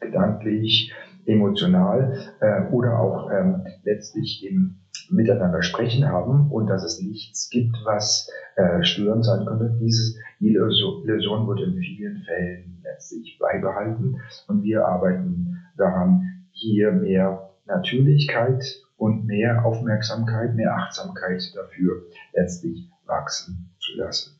gedanklich, 0.00 0.92
emotional 1.24 2.18
äh, 2.40 2.62
oder 2.72 2.98
auch 2.98 3.30
ähm, 3.30 3.64
letztlich 3.84 4.44
im 4.48 4.81
Miteinander 5.10 5.62
sprechen 5.62 6.08
haben 6.08 6.50
und 6.50 6.66
dass 6.68 6.84
es 6.84 7.00
nichts 7.00 7.50
gibt, 7.50 7.76
was 7.84 8.30
äh, 8.56 8.82
störend 8.82 9.24
sein 9.24 9.44
könnte. 9.46 9.76
Diese 9.80 10.18
Illusion 10.40 11.46
wird 11.48 11.60
in 11.60 11.78
vielen 11.78 12.22
Fällen 12.22 12.80
letztlich 12.82 13.38
beibehalten 13.38 14.20
und 14.48 14.62
wir 14.62 14.86
arbeiten 14.86 15.58
daran, 15.76 16.46
hier 16.50 16.92
mehr 16.92 17.50
Natürlichkeit 17.66 18.62
und 18.96 19.26
mehr 19.26 19.64
Aufmerksamkeit, 19.64 20.54
mehr 20.54 20.76
Achtsamkeit 20.76 21.42
dafür 21.56 22.02
letztlich 22.34 22.88
wachsen 23.06 23.70
zu 23.78 23.96
lassen. 23.96 24.38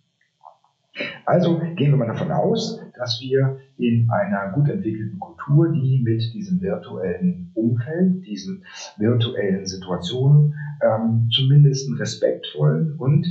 Also 1.25 1.59
gehen 1.59 1.90
wir 1.90 1.97
mal 1.97 2.07
davon 2.07 2.31
aus, 2.31 2.81
dass 2.97 3.21
wir 3.21 3.59
in 3.83 4.09
einer 4.11 4.53
gut 4.53 4.69
entwickelten 4.69 5.19
Kultur, 5.19 5.73
die 5.73 6.01
mit 6.03 6.33
diesem 6.33 6.61
virtuellen 6.61 7.51
Umfeld, 7.55 8.25
diesen 8.25 8.65
virtuellen 8.97 9.67
Situationen 9.67 10.55
ähm, 10.81 11.29
zumindest 11.33 11.89
einen 11.89 11.99
respektvollen 11.99 12.97
und 12.99 13.27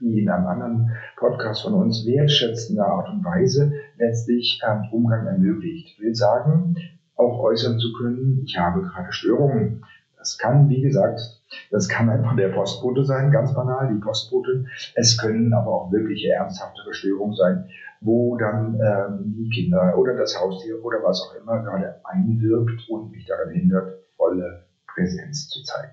wie 0.00 0.20
in 0.20 0.28
einem 0.28 0.46
anderen 0.46 0.90
Podcast 1.16 1.62
von 1.62 1.74
uns 1.74 2.04
wertschätzender 2.06 2.86
Art 2.86 3.08
und 3.08 3.24
Weise 3.24 3.72
letztlich 3.96 4.60
ähm, 4.68 4.82
Umgang 4.92 5.26
ermöglicht. 5.26 5.94
Ich 5.94 6.00
will 6.00 6.14
sagen, 6.14 6.76
auch 7.16 7.38
äußern 7.40 7.78
zu 7.78 7.92
können, 7.94 8.42
ich 8.44 8.58
habe 8.58 8.82
gerade 8.82 9.12
Störungen. 9.12 9.84
Das 10.18 10.36
kann, 10.38 10.68
wie 10.68 10.82
gesagt, 10.82 11.20
das 11.70 11.88
kann 11.88 12.08
einfach 12.08 12.36
der 12.36 12.48
Postbote 12.48 13.04
sein, 13.04 13.30
ganz 13.30 13.54
banal, 13.54 13.92
die 13.92 14.00
Postbotin. 14.00 14.68
Es 14.94 15.18
können 15.18 15.52
aber 15.52 15.70
auch 15.70 15.92
wirkliche 15.92 16.30
ernsthaftere 16.30 16.92
Störungen 16.92 17.34
sein, 17.34 17.68
wo 18.00 18.36
dann 18.36 18.74
ähm, 18.74 19.34
die 19.36 19.48
Kinder 19.50 19.96
oder 19.96 20.16
das 20.16 20.38
Haustier 20.40 20.84
oder 20.84 20.98
was 21.02 21.22
auch 21.22 21.34
immer 21.40 21.62
gerade 21.62 22.00
einwirkt 22.04 22.88
und 22.88 23.10
mich 23.10 23.26
daran 23.26 23.50
hindert, 23.50 23.98
volle 24.16 24.64
Präsenz 24.86 25.48
zu 25.48 25.62
zeigen. 25.62 25.92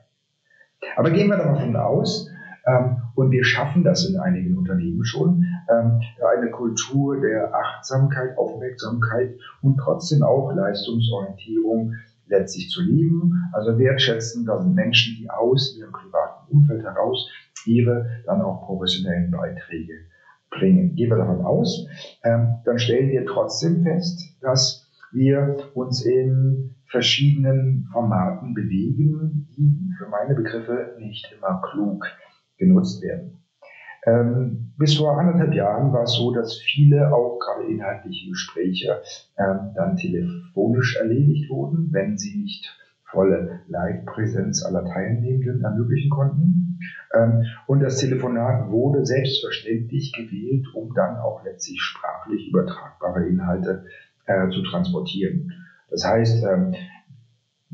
Aber 0.96 1.12
gehen 1.12 1.30
wir 1.30 1.38
davon 1.38 1.75
aus, 1.75 2.30
ähm, 2.65 2.98
und 3.15 3.32
wir 3.32 3.44
schaffen 3.44 3.84
das 3.84 4.08
in 4.08 4.20
einigen 4.20 4.58
Unternehmen 4.58 5.03
schon, 5.03 5.46
ähm, 5.70 6.01
eine 6.36 6.51
Kultur 6.51 7.20
der 7.20 7.53
Achtsamkeit, 7.53 8.38
Aufmerksamkeit 8.38 9.36
und 9.62 9.77
trotzdem 9.77 10.24
auch 10.24 10.51
Leistungsorientierung 10.53 11.96
letztlich 12.32 12.70
zu 12.70 12.82
leben. 12.82 13.34
Also 13.54 13.78
wertschätzen, 13.78 14.46
da 14.46 14.60
sind 14.60 14.74
Menschen, 14.74 15.18
die 15.20 15.30
aus 15.30 15.78
ihrem 15.78 15.92
privaten 15.92 16.52
Umfeld 16.52 16.84
heraus 16.84 17.30
ihre 17.66 18.24
dann 18.26 18.42
auch 18.42 18.66
professionellen 18.66 19.30
Beiträge 19.30 19.94
bringen. 20.50 20.96
Gehen 20.96 21.10
wir 21.10 21.18
davon 21.18 21.46
aus, 21.46 21.88
ähm, 22.24 22.56
dann 22.66 22.80
stellen 22.80 23.10
wir 23.10 23.26
trotzdem 23.26 23.84
fest, 23.84 24.20
dass 24.42 24.90
wir 25.12 25.58
uns 25.74 26.06
in 26.06 26.76
verschiedenen 26.88 27.88
Formaten 27.92 28.54
bewegen, 28.54 29.48
die 29.56 29.94
für 29.98 30.10
meine 30.10 30.36
Begriffe 30.36 30.96
nicht 31.00 31.32
immer 31.38 31.62
klug 31.72 32.06
genutzt 32.58 33.02
werden. 33.02 33.40
Ähm, 34.05 34.74
bis 34.77 34.98
vor 34.98 35.20
anderthalb 35.20 35.53
Jahren 35.53 35.93
war 35.93 36.03
es 36.03 36.13
so, 36.13 36.31
dass 36.31 36.58
viele 36.58 37.13
auch 37.13 37.38
gerade 37.39 37.67
inhaltliche 37.67 38.29
Gespräche 38.29 39.01
ähm, 39.38 39.72
dann 39.75 39.96
telefonisch 39.96 40.98
erledigt 40.98 41.50
wurden, 41.51 41.89
wenn 41.91 42.17
sie 42.17 42.41
nicht 42.41 42.65
volle 43.12 43.60
Live-Präsenz 43.67 44.65
aller 44.65 44.86
Teilnehmenden 44.86 45.63
ermöglichen 45.63 46.10
konnten. 46.10 46.79
Ähm, 47.13 47.46
und 47.67 47.81
das 47.81 47.98
Telefonat 47.98 48.72
wurde 48.72 49.05
selbstverständlich 49.05 50.13
gewählt, 50.13 50.65
um 50.74 50.93
dann 50.96 51.17
auch 51.17 51.43
letztlich 51.43 51.79
sprachlich 51.81 52.50
übertragbare 52.50 53.27
Inhalte 53.27 53.86
äh, 54.25 54.50
zu 54.50 54.63
transportieren. 54.63 55.51
Das 55.89 56.05
heißt, 56.05 56.43
ähm, 56.43 56.74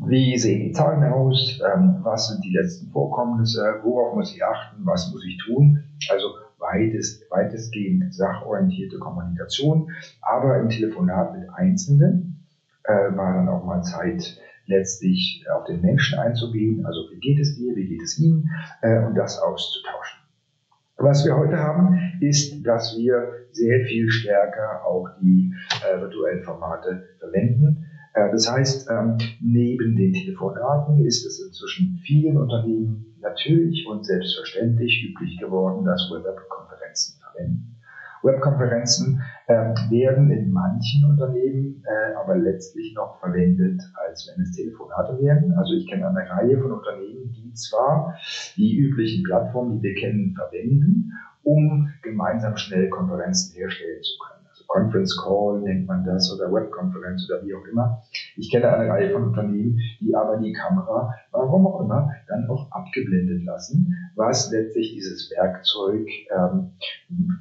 wie 0.06 0.38
sehen 0.38 0.66
die 0.66 0.72
Zahlen 0.72 1.04
aus? 1.04 1.60
Ähm, 1.74 1.98
was 2.04 2.30
sind 2.30 2.44
die 2.44 2.54
letzten 2.54 2.92
Vorkommnisse? 2.92 3.80
Worauf 3.84 4.16
muss 4.16 4.34
ich 4.34 4.44
achten? 4.44 4.86
Was 4.86 5.12
muss 5.12 5.25
ich 5.25 5.38
tun? 5.46 5.84
Also 6.10 6.27
weitest, 6.60 7.30
weitestgehend 7.32 8.13
sachorientierte 8.13 9.00
Kommunikation, 9.00 9.92
aber 10.22 10.60
im 10.60 10.70
Telefonat 10.70 11.38
mit 11.38 11.50
Einzelnen 11.50 12.46
äh, 12.84 13.16
war 13.16 13.34
dann 13.34 13.50
auch 13.50 13.63
mal 13.63 13.82
Zeit, 13.84 14.39
letztlich 14.68 15.46
auf 15.54 15.66
den 15.66 15.82
Menschen 15.82 16.20
einzugehen. 16.20 16.86
Also 16.86 17.10
wie 17.12 17.20
geht 17.20 17.39
es 17.39 17.56
dir, 17.56 17.75
wie 17.75 17.88
geht 17.88 18.01
es 18.01 18.20
ihm 18.20 18.50
äh, 18.82 19.00
und 19.04 19.16
das 19.16 19.39
auszutauschen. 19.39 20.20
Was 20.98 21.25
wir 21.25 21.38
heute 21.38 21.58
haben, 21.58 22.18
ist, 22.22 22.66
dass 22.66 22.98
wir 22.98 23.46
sehr 23.51 23.86
viel 23.86 24.10
stärker 24.10 24.84
auch 24.86 25.08
die 25.22 25.54
äh, 25.84 26.01
virtuellen 26.01 26.44
Formate 26.44 27.08
verwenden. 27.20 27.86
Äh, 28.17 28.31
das 28.31 28.51
heißt, 28.51 28.89
ähm, 28.89 29.17
neben 29.39 29.95
den 29.95 30.13
Telefonaten 30.13 31.05
ist 31.05 31.25
es 31.25 31.39
inzwischen 31.39 32.00
vielen 32.03 32.38
Unternehmen 32.38 33.15
natürlich 33.21 33.86
und 33.88 34.05
selbstverständlich 34.05 35.09
üblich 35.09 35.38
geworden, 35.39 35.86
dass 35.86 36.09
wir 36.09 36.24
Webkonferenzen 36.24 37.19
verwenden. 37.19 37.75
Webkonferenzen 38.24 39.21
äh, 39.45 39.74
werden 39.91 40.31
in 40.31 40.51
manchen 40.51 41.05
Unternehmen 41.05 41.83
äh, 41.86 42.15
aber 42.15 42.36
letztlich 42.36 42.95
noch 42.95 43.19
verwendet, 43.19 43.81
als 44.07 44.27
wenn 44.27 44.43
es 44.43 44.55
Telefonate 44.55 45.19
wären. 45.21 45.53
Also 45.53 45.75
ich 45.75 45.88
kenne 45.88 46.07
eine 46.07 46.27
Reihe 46.27 46.59
von 46.59 46.71
Unternehmen, 46.71 47.31
die 47.31 47.53
zwar 47.53 48.17
die 48.55 48.75
üblichen 48.75 49.24
Plattformen, 49.24 49.77
die 49.77 49.83
wir 49.83 49.95
kennen, 49.95 50.33
verwenden, 50.36 51.13
um 51.43 51.93
gemeinsam 52.01 52.57
schnell 52.57 52.89
Konferenzen 52.89 53.55
herstellen 53.55 54.01
zu 54.01 54.17
können. 54.17 54.37
Conference 54.67 55.17
Call 55.24 55.62
nennt 55.62 55.88
man 55.88 56.03
das 56.03 56.31
oder 56.33 56.51
Webkonferenz 56.51 57.27
oder 57.29 57.45
wie 57.45 57.55
auch 57.55 57.65
immer. 57.71 58.03
Ich 58.36 58.51
kenne 58.51 58.69
eine 58.69 58.89
Reihe 58.89 59.12
von 59.12 59.24
Unternehmen, 59.25 59.79
die 60.00 60.13
aber 60.13 60.38
die 60.38 60.53
Kamera, 60.53 61.13
warum 61.31 61.67
auch 61.67 61.81
immer, 61.81 62.12
dann 62.27 62.50
auch 62.50 62.69
abgeblendet 62.71 63.43
lassen, 63.45 63.93
was 64.15 64.51
letztlich 64.51 64.93
dieses 64.93 65.31
Werkzeug 65.31 66.07
ähm, 66.36 66.71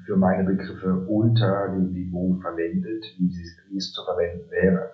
für 0.07 0.17
meine 0.17 0.45
Begriffe 0.45 1.07
unter 1.09 1.69
dem 1.69 1.93
Niveau 1.93 2.39
verwendet, 2.41 3.05
wie, 3.19 3.29
sie, 3.29 3.45
wie 3.71 3.77
es 3.77 3.93
zu 3.93 4.05
verwenden 4.05 4.51
wäre. 4.51 4.91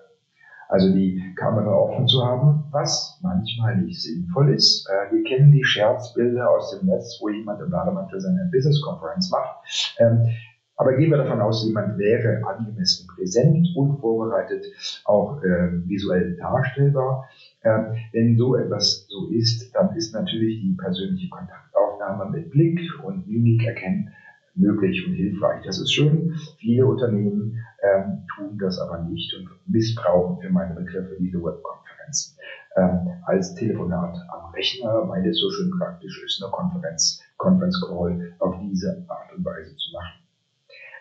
Also 0.72 0.90
die 0.90 1.34
Kamera 1.36 1.70
offen 1.70 2.08
zu 2.08 2.24
haben, 2.24 2.64
was 2.70 3.18
manchmal 3.22 3.76
nicht 3.76 4.00
sinnvoll 4.00 4.54
ist. 4.54 4.88
Äh, 4.88 5.14
wir 5.14 5.22
kennen 5.24 5.52
die 5.52 5.64
Scherzbilder 5.64 6.48
aus 6.50 6.70
dem 6.70 6.88
Netz, 6.88 7.18
wo 7.20 7.28
jemand 7.28 7.60
im 7.60 7.70
Bademantel 7.70 8.18
seine 8.18 8.48
Business-Konferenz 8.50 9.30
macht. 9.30 9.96
Ähm, 9.98 10.30
aber 10.76 10.96
gehen 10.96 11.10
wir 11.10 11.18
davon 11.18 11.40
aus, 11.40 11.64
jemand 11.66 11.98
wäre 11.98 12.42
angemessen 12.46 13.06
präsent 13.06 13.68
und 13.76 13.98
vorbereitet, 13.98 14.64
auch 15.04 15.42
äh, 15.42 15.70
visuell 15.86 16.36
darstellbar. 16.36 17.28
Äh, 17.60 17.94
wenn 18.12 18.36
so 18.36 18.56
etwas 18.56 19.06
so 19.08 19.28
ist, 19.28 19.74
dann 19.74 19.94
ist 19.96 20.12
natürlich 20.12 20.60
die 20.60 20.76
persönliche 20.80 21.28
Kontaktaufnahme 21.28 22.30
mit 22.30 22.50
Blick 22.50 22.80
und 23.04 23.26
Mimik 23.28 23.64
erkennen 23.64 24.12
möglich 24.54 25.06
und 25.06 25.14
hilfreich. 25.14 25.62
Das 25.64 25.80
ist 25.80 25.92
schön. 25.92 26.34
Viele 26.58 26.86
Unternehmen 26.86 27.58
ähm, 27.82 28.26
tun 28.34 28.58
das 28.58 28.78
aber 28.78 29.02
nicht 29.04 29.34
und 29.34 29.48
missbrauchen 29.66 30.40
für 30.40 30.50
meine 30.50 30.74
Begriffe 30.74 31.16
diese 31.18 31.42
Webkonferenzen 31.42 32.36
ähm, 32.76 33.22
als 33.24 33.54
Telefonat 33.54 34.16
am 34.28 34.50
Rechner, 34.52 35.08
weil 35.08 35.26
es 35.26 35.40
so 35.40 35.50
schön 35.50 35.70
praktisch 35.78 36.22
ist, 36.24 36.42
eine 36.42 36.50
Konferenz, 36.50 37.20
Conference 37.36 37.80
Call 37.86 38.34
auf 38.38 38.56
diese 38.60 39.04
Art 39.08 39.32
und 39.36 39.44
Weise 39.44 39.74
zu 39.76 39.92
machen. 39.92 40.22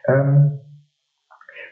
Ähm, 0.07 0.59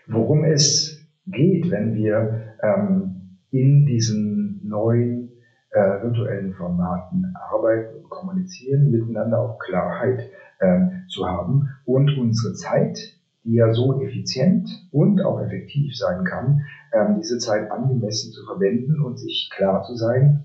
worum 0.07 0.43
es 0.43 1.05
geht, 1.27 1.69
wenn 1.71 1.95
wir 1.95 2.55
ähm, 2.61 3.39
in 3.51 3.85
diesen 3.85 4.67
neuen 4.67 5.31
äh, 5.71 6.01
virtuellen 6.01 6.53
Formaten 6.53 7.33
arbeiten 7.35 7.97
und 7.97 8.09
kommunizieren, 8.09 8.91
miteinander 8.91 9.39
auch 9.39 9.59
Klarheit 9.59 10.29
ähm, 10.61 11.03
zu 11.07 11.27
haben 11.27 11.69
und 11.85 12.17
unsere 12.17 12.53
Zeit, 12.53 12.97
die 13.43 13.53
ja 13.53 13.73
so 13.73 14.01
effizient 14.01 14.69
und 14.91 15.21
auch 15.21 15.41
effektiv 15.41 15.95
sein 15.95 16.23
kann, 16.23 16.61
ähm, 16.91 17.17
diese 17.19 17.37
Zeit 17.37 17.71
angemessen 17.71 18.31
zu 18.31 18.45
verwenden 18.45 19.01
und 19.01 19.19
sich 19.19 19.49
klar 19.55 19.83
zu 19.83 19.95
sein, 19.95 20.43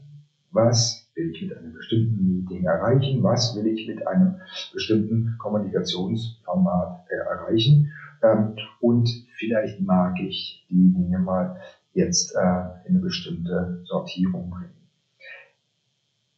was 0.53 1.04
will 1.15 1.31
ich 1.31 1.43
mit 1.43 1.57
einem 1.57 1.73
bestimmten 1.73 2.27
Meeting 2.27 2.65
erreichen, 2.65 3.23
was 3.23 3.57
will 3.57 3.67
ich 3.67 3.87
mit 3.87 4.07
einem 4.07 4.37
bestimmten 4.73 5.37
Kommunikationsformat 5.39 7.07
äh, 7.09 7.17
erreichen. 7.17 7.93
Ähm, 8.23 8.57
und 8.81 9.09
vielleicht 9.39 9.81
mag 9.81 10.19
ich 10.21 10.67
die 10.69 10.93
Dinge 10.93 11.19
mal 11.19 11.61
jetzt 11.93 12.35
äh, 12.35 12.89
in 12.89 12.95
eine 12.95 13.01
bestimmte 13.01 13.83
Sortierung 13.85 14.51
bringen. 14.51 14.75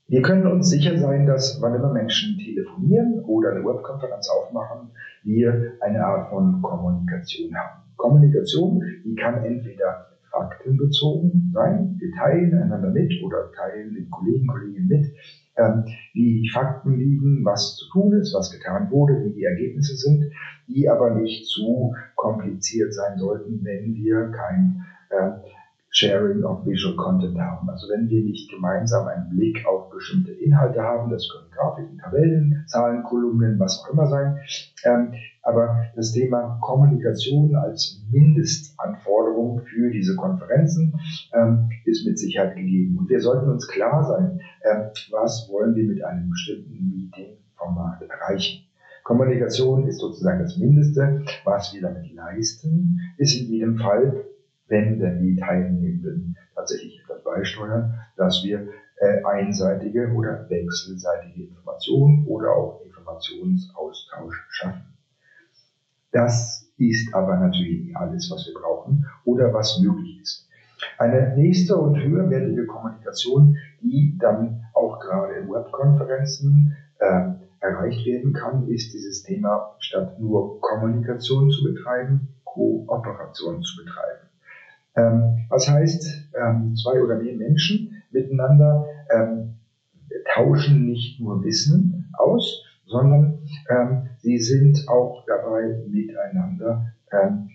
Wir 0.09 0.23
können 0.23 0.47
uns 0.47 0.71
sicher 0.71 0.97
sein, 0.99 1.27
dass 1.27 1.61
wann 1.61 1.75
immer 1.75 1.93
Menschen 1.93 2.39
telefonieren 2.39 3.25
oder 3.25 3.51
eine 3.51 3.65
Webkonferenz 3.65 4.29
aufmachen, 4.29 4.91
wir 5.25 5.73
eine 5.81 6.05
Art 6.05 6.31
von 6.31 6.63
Kommunikation 6.63 7.53
haben. 7.57 7.83
Kommunikation, 7.97 8.85
die 9.05 9.17
kann 9.17 9.43
entweder 9.43 10.16
faktenbezogen 10.37 11.51
sein, 11.53 11.97
wir 11.99 12.11
teilen 12.13 12.55
einander 12.55 12.91
mit 12.91 13.13
oder 13.25 13.51
teilen 13.53 13.95
den 13.95 14.11
Kollegen, 14.11 14.47
Kolleginnen 14.47 14.89
mit, 14.89 15.13
ähm, 15.57 15.85
wie 16.13 16.43
die 16.43 16.51
Fakten 16.51 16.99
liegen, 16.99 17.45
was 17.45 17.77
zu 17.77 17.89
tun 17.91 18.13
ist, 18.13 18.35
was 18.35 18.51
getan 18.51 18.91
wurde, 18.91 19.25
wie 19.25 19.33
die 19.33 19.45
Ergebnisse 19.45 19.97
sind, 19.97 20.31
die 20.69 20.89
aber 20.89 21.15
nicht 21.15 21.47
zu 21.47 21.95
kompliziert 22.15 22.93
sein 22.93 23.19
sollten, 23.19 23.65
wenn 23.65 23.95
wir 23.95 24.31
kein 24.33 24.85
äh, 25.11 25.31
Sharing 25.97 26.45
of 26.45 26.67
Visual 26.67 26.95
Content 26.95 27.39
haben. 27.39 27.71
Also 27.71 27.89
wenn 27.89 28.11
wir 28.11 28.23
nicht 28.23 28.51
gemeinsam 28.51 29.09
einen 29.09 29.31
Blick 29.31 29.65
auf 29.67 29.89
bestimmte 29.89 30.31
Inhalte 30.31 30.83
haben, 30.83 31.11
das 31.11 31.27
können 31.27 31.51
Grafiken, 31.51 31.97
Tabellen, 31.97 32.65
Zahlen, 32.67 33.03
Kolumnen, 33.03 33.59
was 33.59 33.81
auch 33.81 33.95
immer 33.95 34.07
sein. 34.07 34.39
Ähm, 34.85 35.15
aber 35.43 35.87
das 35.97 36.13
Thema 36.13 36.59
Kommunikation 36.61 37.57
als 37.57 38.03
Mindestanforderung 38.13 39.63
für 39.63 39.91
diese 39.91 40.17
Konferenzen 40.17 41.01
ähm, 41.33 41.71
ist 41.87 42.07
mit 42.07 42.19
Sicherheit 42.19 42.57
gegeben. 42.57 42.99
Und 42.99 43.09
wir 43.09 43.21
sollten 43.23 43.49
uns 43.49 43.67
klar 43.67 44.05
sein, 44.05 44.43
ähm, 44.65 44.91
was 45.11 45.49
wollen 45.51 45.75
wir 45.77 45.85
mit 45.85 46.05
einem 46.05 46.29
bestimmten 46.29 46.91
Meeting-Format 46.91 48.03
erreichen. 48.03 48.67
Kommunikation 49.03 49.87
ist 49.87 50.01
sozusagen 50.01 50.41
das 50.41 50.59
Mindeste. 50.59 51.23
Was 51.45 51.73
wir 51.73 51.81
damit 51.81 52.13
leisten, 52.13 53.01
ist 53.17 53.41
in 53.41 53.47
jedem 53.47 53.79
Fall 53.79 54.27
wenn 54.69 54.99
denn 54.99 55.23
die 55.23 55.37
Teilnehmenden 55.37 56.37
tatsächlich 56.55 57.01
etwas 57.03 57.23
beisteuern, 57.23 58.01
dass 58.17 58.43
wir 58.45 58.69
äh, 58.99 59.23
einseitige 59.25 60.13
oder 60.13 60.49
wechselseitige 60.49 61.45
Informationen 61.45 62.27
oder 62.27 62.53
auch 62.53 62.83
Informationsaustausch 62.85 64.47
schaffen. 64.51 64.97
Das 66.13 66.73
ist 66.79 67.15
aber 67.15 67.37
natürlich 67.37 67.87
nicht 67.87 67.97
alles, 67.97 68.31
was 68.31 68.47
wir 68.47 68.55
brauchen 68.55 69.07
oder 69.25 69.53
was 69.53 69.79
möglich 69.81 70.21
ist. 70.23 70.49
Eine 70.99 71.37
nächste 71.37 71.77
und 71.77 71.99
höherwertige 71.99 72.67
Kommunikation, 72.67 73.57
die 73.81 74.17
dann 74.19 74.65
auch 74.75 74.99
gerade 75.01 75.35
in 75.35 75.51
Webkonferenzen 75.51 76.77
äh, 76.99 77.33
erreicht 77.61 78.07
werden 78.07 78.33
kann, 78.33 78.69
ist 78.69 78.93
dieses 78.93 79.23
Thema, 79.23 79.75
statt 79.79 80.19
nur 80.19 80.61
Kommunikation 80.61 81.51
zu 81.51 81.65
betreiben, 81.65 82.29
Kooperation 82.45 83.63
zu 83.63 83.85
betreiben. 83.85 84.26
Ähm, 84.97 85.47
was 85.51 85.69
heißt, 85.69 86.31
ähm, 86.35 86.75
zwei 86.77 87.03
oder 87.03 87.17
mehr 87.17 87.37
Menschen 87.37 88.03
miteinander 88.11 88.87
ähm, 89.11 89.57
tauschen 90.35 90.87
nicht 90.87 91.21
nur 91.21 91.45
Wissen 91.45 92.11
aus, 92.19 92.63
sondern 92.87 93.41
sie 94.19 94.39
sind 94.39 94.89
auch 94.89 95.25
dabei, 95.27 95.83
miteinander 95.89 96.93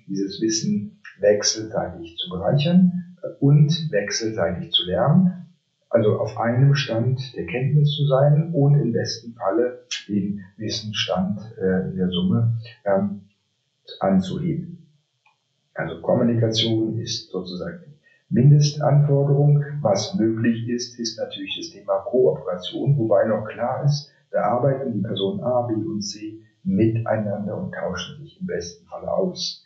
dieses 0.08 0.42
Wissen 0.42 1.00
wechselseitig 1.20 2.18
zu 2.18 2.30
bereichern 2.30 3.16
und 3.40 3.72
wechselseitig 3.92 4.72
zu 4.72 4.86
lernen. 4.86 5.48
Also 5.90 6.20
auf 6.20 6.38
einem 6.38 6.76
Stand 6.76 7.36
der 7.36 7.46
Kenntnis 7.46 7.96
zu 7.96 8.08
sein 8.08 8.52
und 8.54 8.80
im 8.80 8.92
besten 8.92 9.34
Falle 9.34 9.86
den 10.08 10.42
Wissensstand 10.58 11.40
äh, 11.62 11.90
in 11.90 11.98
der 11.98 12.10
Summe 12.10 12.58
anzuheben. 14.00 14.81
Also 15.82 16.00
Kommunikation 16.00 17.00
ist 17.00 17.32
sozusagen 17.32 17.96
Mindestanforderung. 18.30 19.66
Was 19.82 20.14
möglich 20.14 20.70
ist, 20.70 21.00
ist 21.00 21.18
natürlich 21.18 21.58
das 21.58 21.72
Thema 21.72 21.98
Kooperation, 22.06 22.96
wobei 23.00 23.26
noch 23.26 23.48
klar 23.48 23.84
ist, 23.84 24.12
da 24.30 24.44
arbeiten 24.44 24.94
die 24.94 25.02
Personen 25.02 25.42
A, 25.42 25.64
B 25.64 25.74
und 25.74 26.02
C 26.02 26.40
miteinander 26.64 27.58
und 27.58 27.74
tauschen 27.74 28.22
sich 28.22 28.40
im 28.40 28.46
besten 28.46 28.86
Falle 28.86 29.12
aus. 29.12 29.66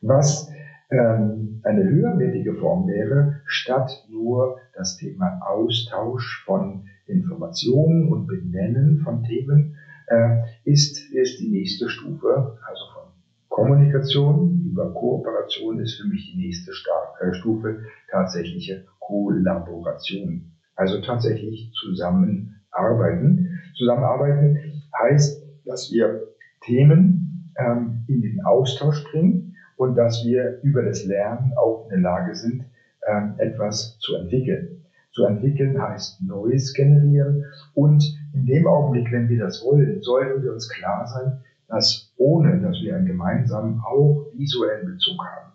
Was 0.00 0.50
ähm, 0.90 1.60
eine 1.62 1.84
höherwertige 1.84 2.54
Form 2.54 2.88
wäre, 2.88 3.42
statt 3.44 4.06
nur 4.08 4.56
das 4.74 4.96
Thema 4.96 5.40
Austausch 5.46 6.42
von 6.46 6.86
Informationen 7.06 8.10
und 8.10 8.26
Benennen 8.26 9.00
von 9.04 9.22
Themen, 9.24 9.76
äh, 10.06 10.38
ist, 10.64 11.12
ist 11.12 11.38
die 11.38 11.50
nächste 11.50 11.90
Stufe, 11.90 12.58
also 12.66 12.93
Kommunikation 13.54 14.68
über 14.68 14.92
Kooperation 14.92 15.78
ist 15.78 15.94
für 15.94 16.08
mich 16.08 16.32
die 16.32 16.38
nächste 16.38 16.72
Stufe 16.72 17.84
tatsächliche 18.10 18.84
Kollaboration. 18.98 20.50
Also 20.74 21.00
tatsächlich 21.00 21.70
zusammenarbeiten. 21.72 23.60
Zusammenarbeiten 23.76 24.82
heißt, 25.00 25.40
dass 25.66 25.92
wir 25.92 26.24
Themen 26.62 27.54
ähm, 27.56 28.04
in 28.08 28.22
den 28.22 28.44
Austausch 28.44 29.04
bringen 29.12 29.54
und 29.76 29.94
dass 29.94 30.24
wir 30.26 30.58
über 30.64 30.82
das 30.82 31.04
Lernen 31.04 31.52
auch 31.56 31.84
in 31.84 31.90
der 31.90 32.00
Lage 32.00 32.34
sind, 32.34 32.64
ähm, 33.06 33.34
etwas 33.38 34.00
zu 34.00 34.16
entwickeln. 34.16 34.82
Zu 35.12 35.26
entwickeln 35.26 35.80
heißt 35.80 36.22
Neues 36.22 36.74
generieren 36.74 37.44
und 37.74 38.02
in 38.32 38.46
dem 38.46 38.66
Augenblick, 38.66 39.12
wenn 39.12 39.28
wir 39.28 39.38
das 39.38 39.64
wollen, 39.64 40.02
sollten 40.02 40.42
wir 40.42 40.52
uns 40.52 40.68
klar 40.68 41.06
sein, 41.06 41.44
dass 41.74 42.12
ohne, 42.16 42.60
dass 42.60 42.80
wir 42.82 42.94
einen 42.94 43.06
gemeinsamen, 43.06 43.80
auch 43.80 44.26
visuellen 44.34 44.86
Bezug 44.86 45.18
haben, 45.24 45.52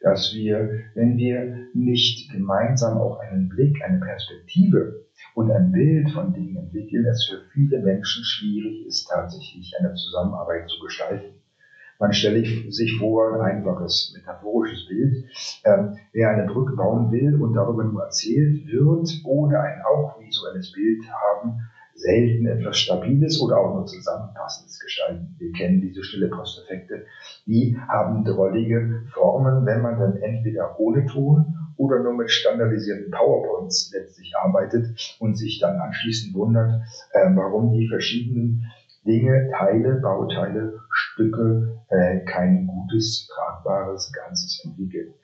dass 0.00 0.34
wir, 0.34 0.80
wenn 0.94 1.16
wir 1.16 1.68
nicht 1.74 2.30
gemeinsam 2.32 2.98
auch 2.98 3.20
einen 3.20 3.48
Blick, 3.48 3.80
eine 3.84 4.00
Perspektive 4.00 5.04
und 5.34 5.52
ein 5.52 5.70
Bild 5.70 6.10
von 6.10 6.32
Dingen 6.32 6.56
entwickeln, 6.56 7.06
es 7.06 7.28
für 7.30 7.40
viele 7.52 7.80
Menschen 7.80 8.24
schwierig 8.24 8.86
ist, 8.86 9.08
tatsächlich 9.08 9.72
eine 9.78 9.94
Zusammenarbeit 9.94 10.68
zu 10.68 10.80
gestalten. 10.80 11.34
Man 12.00 12.12
stelle 12.12 12.44
sich 12.72 12.98
vor, 12.98 13.34
ein 13.34 13.40
einfaches 13.40 14.12
metaphorisches 14.16 14.88
Bild. 14.88 15.24
Ähm, 15.64 15.96
wer 16.12 16.30
eine 16.30 16.52
Brücke 16.52 16.74
bauen 16.74 17.12
will 17.12 17.40
und 17.40 17.54
darüber 17.54 17.84
nur 17.84 18.02
erzählt, 18.02 18.66
wird 18.66 19.08
ohne 19.24 19.60
ein 19.60 19.80
auch 19.82 20.20
visuelles 20.20 20.72
Bild 20.72 21.04
haben, 21.08 21.60
selten 21.94 22.46
etwas 22.46 22.78
Stabiles 22.78 23.40
oder 23.40 23.58
auch 23.58 23.74
nur 23.74 23.86
Zusammenpassendes 23.86 24.80
gestalten. 24.80 25.34
Wir 25.38 25.52
kennen 25.52 25.80
diese 25.80 26.02
stille 26.02 26.28
Posteffekte. 26.28 27.06
Die 27.46 27.78
haben 27.88 28.24
drollige 28.24 29.04
Formen, 29.12 29.64
wenn 29.64 29.80
man 29.80 29.98
dann 29.98 30.16
entweder 30.16 30.78
ohne 30.78 31.06
Ton 31.06 31.54
oder 31.76 32.00
nur 32.02 32.14
mit 32.14 32.30
standardisierten 32.30 33.10
PowerPoints 33.10 33.92
letztlich 33.92 34.32
arbeitet 34.36 35.16
und 35.18 35.36
sich 35.36 35.60
dann 35.60 35.78
anschließend 35.80 36.34
wundert, 36.34 36.82
äh, 37.12 37.30
warum 37.34 37.72
die 37.72 37.88
verschiedenen 37.88 38.64
Dinge, 39.06 39.50
Teile, 39.50 39.96
Bauteile, 39.96 40.80
Stücke 40.90 41.78
äh, 41.88 42.20
kein 42.20 42.66
gutes, 42.66 43.28
tragbares 43.28 44.12
Ganzes 44.12 44.64
entwickeln. 44.64 45.14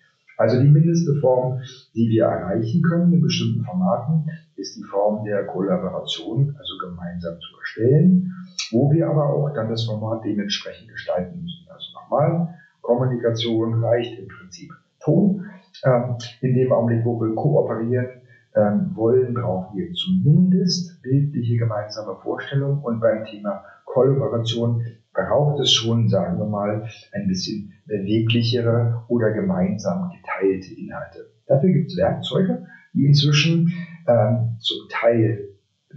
Also 0.40 0.59
die 0.59 0.68
mindeste 0.68 1.16
Form, 1.20 1.61
die 1.94 2.09
wir 2.09 2.24
erreichen 2.24 2.81
können 2.81 3.12
in 3.12 3.20
bestimmten 3.20 3.62
Formaten, 3.62 4.24
ist 4.57 4.74
die 4.74 4.85
Form 4.85 5.22
der 5.22 5.44
Kollaboration, 5.44 6.57
also 6.59 6.79
gemeinsam 6.79 7.35
zu 7.40 7.59
erstellen, 7.59 8.33
wo 8.70 8.90
wir 8.90 9.07
aber 9.11 9.29
auch 9.29 9.50
dann 9.53 9.68
das 9.68 9.85
Format 9.85 10.24
dementsprechend 10.24 10.88
gestalten 10.88 11.42
müssen. 11.42 11.68
Also 11.68 11.92
nochmal, 11.92 12.55
Kommunikation 12.81 13.85
reicht 13.85 14.18
im 14.18 14.29
Prinzip 14.29 14.72
Ton. 15.00 15.44
Ähm, 15.85 16.16
in 16.40 16.55
dem 16.55 16.72
Augenblick, 16.72 17.05
wo 17.05 17.20
wir 17.20 17.35
kooperieren 17.35 18.09
ähm, 18.57 18.92
wollen, 18.94 19.35
brauchen 19.35 19.76
wir 19.76 19.92
zumindest 19.92 21.03
bildliche 21.03 21.59
gemeinsame 21.59 22.16
Vorstellungen 22.16 22.83
und 22.83 23.00
beim 23.00 23.26
Thema 23.26 23.62
Kollaboration 23.92 24.85
braucht 25.12 25.61
es 25.61 25.72
schon, 25.72 26.09
sagen 26.09 26.38
wir 26.38 26.46
mal, 26.46 26.88
ein 27.12 27.26
bisschen 27.26 27.72
beweglichere 27.87 29.05
oder 29.09 29.33
gemeinsam 29.33 30.11
geteilte 30.11 30.72
Inhalte. 30.74 31.31
Dafür 31.46 31.70
gibt 31.70 31.90
es 31.90 31.96
Werkzeuge, 31.96 32.66
die 32.94 33.07
inzwischen 33.07 33.72
ähm, 34.07 34.57
zum 34.61 34.88
Teil 34.88 35.48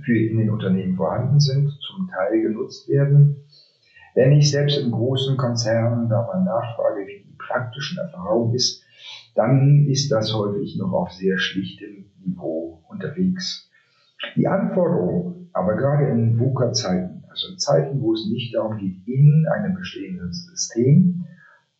für 0.03 0.17
in 0.17 0.37
den 0.37 0.49
Unternehmen 0.49 0.95
vorhanden 0.95 1.39
sind, 1.39 1.69
zum 1.81 2.09
Teil 2.09 2.41
genutzt 2.41 2.89
werden. 2.89 3.45
Wenn 4.15 4.31
ich 4.31 4.49
selbst 4.49 4.77
in 4.79 4.91
großen 4.91 5.37
Konzernen 5.37 6.09
da 6.09 6.25
mal 6.25 6.43
nachfrage, 6.43 7.05
wie 7.05 7.23
die 7.27 7.37
praktischen 7.37 7.99
Erfahrungen 7.99 8.55
ist, 8.55 8.83
dann 9.35 9.85
ist 9.87 10.11
das 10.11 10.33
häufig 10.33 10.77
noch 10.77 10.91
auf 10.93 11.11
sehr 11.11 11.37
schlichtem 11.37 12.05
Niveau 12.25 12.83
unterwegs. 12.89 13.69
Die 14.35 14.47
Anforderungen, 14.47 15.49
aber 15.53 15.75
gerade 15.75 16.07
in 16.07 16.39
VUCA-Zeiten, 16.39 17.12
also 17.33 17.51
in 17.51 17.57
Zeiten, 17.57 17.99
wo 18.01 18.13
es 18.13 18.29
nicht 18.29 18.53
darum 18.53 18.77
geht, 18.77 19.07
in 19.07 19.45
einem 19.51 19.73
bestehenden 19.73 20.31
System 20.31 21.25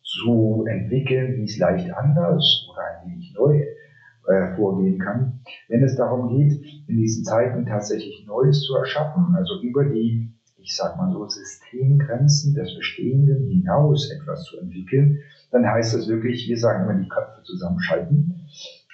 zu 0.02 0.64
entwickeln, 0.68 1.36
wie 1.36 1.44
es 1.44 1.58
leicht 1.58 1.92
anders 1.94 2.68
oder 2.70 2.82
ein 2.82 3.10
wenig 3.10 3.32
neu 3.38 3.62
äh, 4.26 4.56
vorgehen 4.56 4.98
kann. 4.98 5.40
Wenn 5.68 5.84
es 5.84 5.96
darum 5.96 6.36
geht, 6.36 6.60
in 6.88 6.96
diesen 6.96 7.24
Zeiten 7.24 7.66
tatsächlich 7.66 8.26
Neues 8.26 8.62
zu 8.62 8.74
erschaffen, 8.74 9.34
also 9.36 9.60
über 9.62 9.84
die, 9.84 10.34
ich 10.58 10.74
sag 10.74 10.96
mal 10.96 11.12
so, 11.12 11.28
Systemgrenzen 11.28 12.54
des 12.54 12.74
Bestehenden 12.76 13.48
hinaus 13.48 14.10
etwas 14.10 14.42
zu 14.44 14.58
entwickeln, 14.58 15.18
dann 15.52 15.64
heißt 15.64 15.94
das 15.94 16.08
wirklich, 16.08 16.48
wir 16.48 16.58
sagen 16.58 16.84
immer, 16.84 17.00
die 17.00 17.08
Köpfe 17.08 17.42
zusammenschalten 17.44 18.40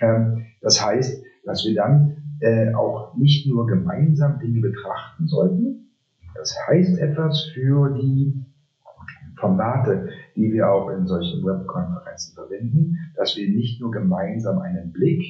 Ähm, 0.02 0.46
das 0.60 0.84
heißt, 0.84 1.22
dass 1.44 1.64
wir 1.64 1.74
dann 1.74 2.16
äh, 2.40 2.74
auch 2.74 3.16
nicht 3.16 3.46
nur 3.46 3.66
gemeinsam 3.66 4.38
Dinge 4.38 4.60
betrachten 4.60 5.26
sollten. 5.26 5.79
Das 6.34 6.56
heißt 6.68 6.98
etwas 6.98 7.50
für 7.54 7.94
die 7.94 8.34
Formate, 9.36 10.10
die 10.36 10.52
wir 10.52 10.70
auch 10.70 10.90
in 10.90 11.06
solchen 11.06 11.44
Webkonferenzen 11.44 12.34
verwenden, 12.34 12.98
dass 13.16 13.36
wir 13.36 13.48
nicht 13.48 13.80
nur 13.80 13.90
gemeinsam 13.90 14.58
einen 14.58 14.92
Blick 14.92 15.22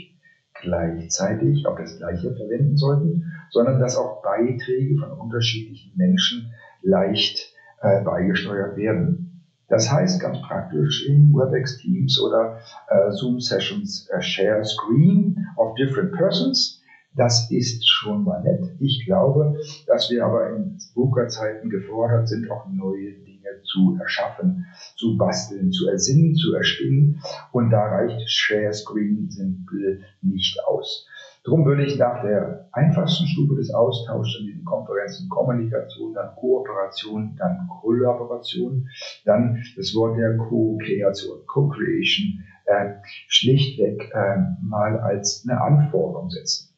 gleichzeitig 0.61 1.67
auf 1.67 1.79
das 1.79 1.97
Gleiche 1.99 2.35
verwenden 2.35 2.77
sollten, 2.77 3.33
sondern 3.51 3.81
dass 3.81 3.97
auch 3.97 4.23
Beiträge 4.23 4.99
von 4.99 5.13
unterschiedlichen 5.13 5.97
Menschen 5.97 6.53
leicht 6.83 7.55
äh, 7.81 8.03
beigesteuert 8.03 8.77
werden. 8.77 9.31
Das 9.69 9.91
heißt 9.91 10.21
ganz 10.21 10.43
praktisch 10.43 11.07
in 11.09 11.33
WebEx-Teams 11.33 12.21
oder 12.21 12.59
äh, 12.89 13.13
Zoom-Sessions 13.13 14.09
äh, 14.11 14.21
Share 14.21 14.65
Screen 14.65 15.47
of 15.57 15.77
different 15.77 16.13
persons. 16.13 16.80
Das 17.16 17.51
ist 17.51 17.88
schon 17.88 18.25
mal 18.25 18.42
nett. 18.42 18.77
Ich 18.79 19.05
glaube, 19.05 19.59
dass 19.87 20.11
wir 20.11 20.25
aber 20.25 20.55
in 20.55 20.79
VUCA-Zeiten 20.94 21.68
gefordert 21.68 22.29
sind, 22.29 22.51
auch 22.51 22.66
neue 22.68 23.12
Dinge 23.12 23.62
zu 23.64 23.96
erschaffen, 24.01 24.66
zu 24.96 25.18
basteln, 25.18 25.73
zu 25.73 25.88
ersinnen, 25.88 26.37
zu 26.37 26.55
erspinnen. 26.55 27.20
Und 27.51 27.70
da 27.70 27.83
reicht 27.83 28.31
Share 28.31 28.73
Screen 28.73 29.29
simpel 29.29 30.03
nicht 30.23 30.64
aus. 30.66 31.07
Darum 31.44 31.64
würde 31.64 31.85
ich 31.85 31.99
nach 31.99 32.23
der 32.23 32.68
einfachsten 32.73 33.27
Stufe 33.27 33.57
des 33.57 33.73
Austauschs 33.73 34.37
in 34.40 34.46
diesen 34.46 34.64
Konferenzen 34.64 35.29
Kommunikation, 35.31 36.12
dann 36.12 36.37
Kooperation, 36.37 37.35
dann 37.38 37.66
Kollaboration, 37.81 38.88
dann 39.25 39.62
das 39.77 39.94
Wort 39.94 40.18
der 40.18 40.37
Co-Kreation, 40.37 41.38
Co-Creation, 41.46 42.44
äh, 42.66 42.94
schlichtweg 43.27 44.12
äh, 44.12 44.37
mal 44.62 45.01
als 45.01 45.44
eine 45.49 45.61
Anforderung 45.61 46.31
setzen. 46.31 46.69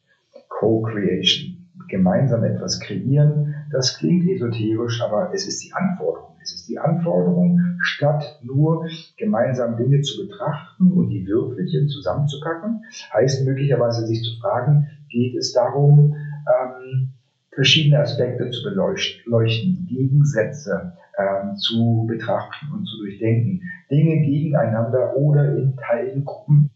Co-Creation, 0.63 1.67
gemeinsam 1.89 2.45
etwas 2.45 2.79
kreieren, 2.79 3.53
das 3.69 3.97
klingt 3.97 4.29
esoterisch, 4.29 5.01
aber 5.01 5.33
es 5.33 5.45
ist 5.45 5.61
die 5.61 5.73
Anforderung. 5.73 6.37
Es 6.41 6.53
ist 6.53 6.69
die 6.69 6.79
Anforderung, 6.79 7.59
statt 7.79 8.39
nur 8.43 8.87
gemeinsam 9.17 9.75
Dinge 9.75 10.01
zu 10.01 10.25
betrachten 10.25 10.91
und 10.93 11.09
die 11.09 11.27
Würfelchen 11.27 11.89
zusammenzupacken, 11.89 12.83
heißt 13.13 13.45
möglicherweise 13.45 14.07
sich 14.07 14.23
zu 14.23 14.39
fragen, 14.39 14.87
geht 15.09 15.35
es 15.35 15.51
darum, 15.51 16.15
ähm, 16.47 17.09
verschiedene 17.51 17.99
Aspekte 17.99 18.49
zu 18.49 18.63
beleuchten, 18.63 19.85
Gegensätze 19.89 20.93
ähm, 21.17 21.57
zu 21.57 22.05
betrachten 22.07 22.71
und 22.73 22.85
zu 22.85 22.99
durchdenken, 22.99 23.61
Dinge 23.91 24.25
gegeneinander 24.25 25.15
oder 25.17 25.57
in 25.57 25.75
Teilgruppen 25.75 26.69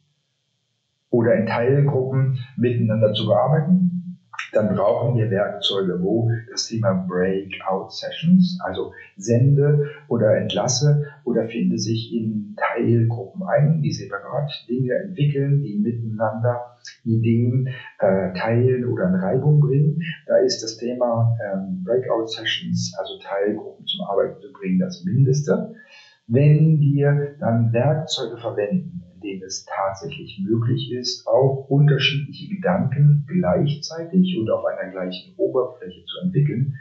oder 1.10 1.36
in 1.36 1.46
Teilgruppen 1.46 2.40
miteinander 2.58 3.14
zu 3.14 3.26
bearbeiten 3.26 3.98
dann 4.54 4.76
brauchen 4.76 5.18
wir 5.18 5.30
Werkzeuge, 5.30 6.02
wo 6.02 6.32
das 6.50 6.68
Thema 6.68 7.06
Breakout 7.08 7.90
Sessions, 7.90 8.60
also 8.64 8.94
sende 9.18 9.90
oder 10.08 10.38
entlasse 10.38 11.06
oder 11.26 11.48
finde 11.48 11.78
sich 11.78 12.14
in 12.14 12.56
Teilgruppen 12.58 13.44
ein, 13.44 13.82
die 13.82 13.92
separat 13.92 14.52
Dinge 14.70 14.94
entwickeln, 14.94 15.64
die 15.64 15.78
miteinander 15.78 16.78
Ideen 17.04 17.68
äh, 18.00 18.34
teilen 18.34 18.86
oder 18.86 19.10
in 19.10 19.16
Reibung 19.16 19.60
bringen. 19.60 20.02
Da 20.28 20.38
ist 20.38 20.64
das 20.64 20.78
Thema 20.78 21.38
ähm, 21.44 21.84
Breakout 21.84 22.28
Sessions, 22.28 22.94
also 23.00 23.20
Teilgruppen 23.20 23.86
zum 23.86 24.06
Arbeiten 24.06 24.40
zu 24.42 24.52
bringen, 24.54 24.80
das 24.80 25.04
Mindeste. 25.04 25.76
Wenn 26.28 26.80
wir 26.80 27.36
dann 27.40 27.72
Werkzeuge 27.74 28.38
verwenden, 28.38 29.04
in 29.28 29.44
es 29.44 29.66
tatsächlich 29.66 30.40
möglich 30.44 30.92
ist, 30.92 31.28
auch 31.28 31.68
unterschiedliche 31.70 32.56
Gedanken 32.56 33.26
gleichzeitig 33.28 34.38
und 34.40 34.50
auf 34.50 34.66
einer 34.66 34.92
gleichen 34.92 35.36
Oberfläche 35.38 36.06
zu 36.06 36.20
entwickeln, 36.24 36.78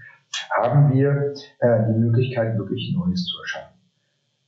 haben 0.57 0.93
wir 0.93 1.35
äh, 1.61 1.93
die 1.93 1.99
Möglichkeit, 1.99 2.57
wirklich 2.59 2.95
Neues 2.95 3.25
zu 3.25 3.39
erschaffen. 3.41 3.75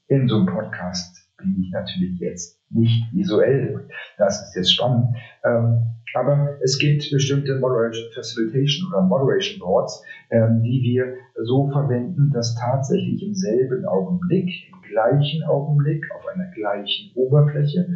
In 0.08 0.28
so 0.28 0.36
einem 0.36 0.46
Podcast 0.46 1.27
bin 1.38 1.56
ich 1.62 1.70
natürlich 1.72 2.18
jetzt 2.18 2.58
nicht 2.70 3.04
visuell. 3.12 3.86
Das 4.18 4.42
ist 4.42 4.56
jetzt 4.56 4.72
spannend. 4.72 5.16
Ähm, 5.44 5.86
aber 6.14 6.56
es 6.62 6.78
gibt 6.78 7.10
bestimmte 7.10 7.58
Moderation 7.58 8.10
Facilitation 8.14 8.88
oder 8.90 9.02
Moderation 9.02 9.58
Boards, 9.60 10.02
ähm, 10.30 10.62
die 10.62 10.80
wir 10.82 11.14
so 11.44 11.68
verwenden, 11.70 12.30
dass 12.32 12.54
tatsächlich 12.54 13.22
im 13.22 13.34
selben 13.34 13.84
Augenblick, 13.84 14.48
im 14.72 14.82
gleichen 14.82 15.44
Augenblick, 15.44 16.04
auf 16.16 16.26
einer 16.26 16.50
gleichen 16.50 17.12
Oberfläche 17.14 17.86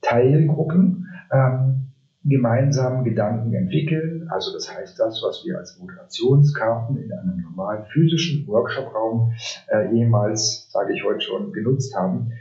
Teilgruppen 0.00 1.08
ähm, 1.32 1.88
gemeinsam 2.24 3.04
Gedanken 3.04 3.54
entwickeln. 3.54 4.28
Also 4.30 4.52
das 4.52 4.72
heißt, 4.72 4.98
das, 5.00 5.22
was 5.22 5.44
wir 5.44 5.58
als 5.58 5.78
Moderationskarten 5.78 6.96
in 6.96 7.12
einem 7.12 7.40
normalen 7.42 7.86
physischen 7.86 8.46
Workshopraum 8.46 9.32
äh, 9.68 9.90
ehemals, 9.96 10.70
sage 10.70 10.94
ich 10.94 11.02
heute 11.02 11.22
schon, 11.22 11.52
genutzt 11.52 11.96
haben, 11.96 12.32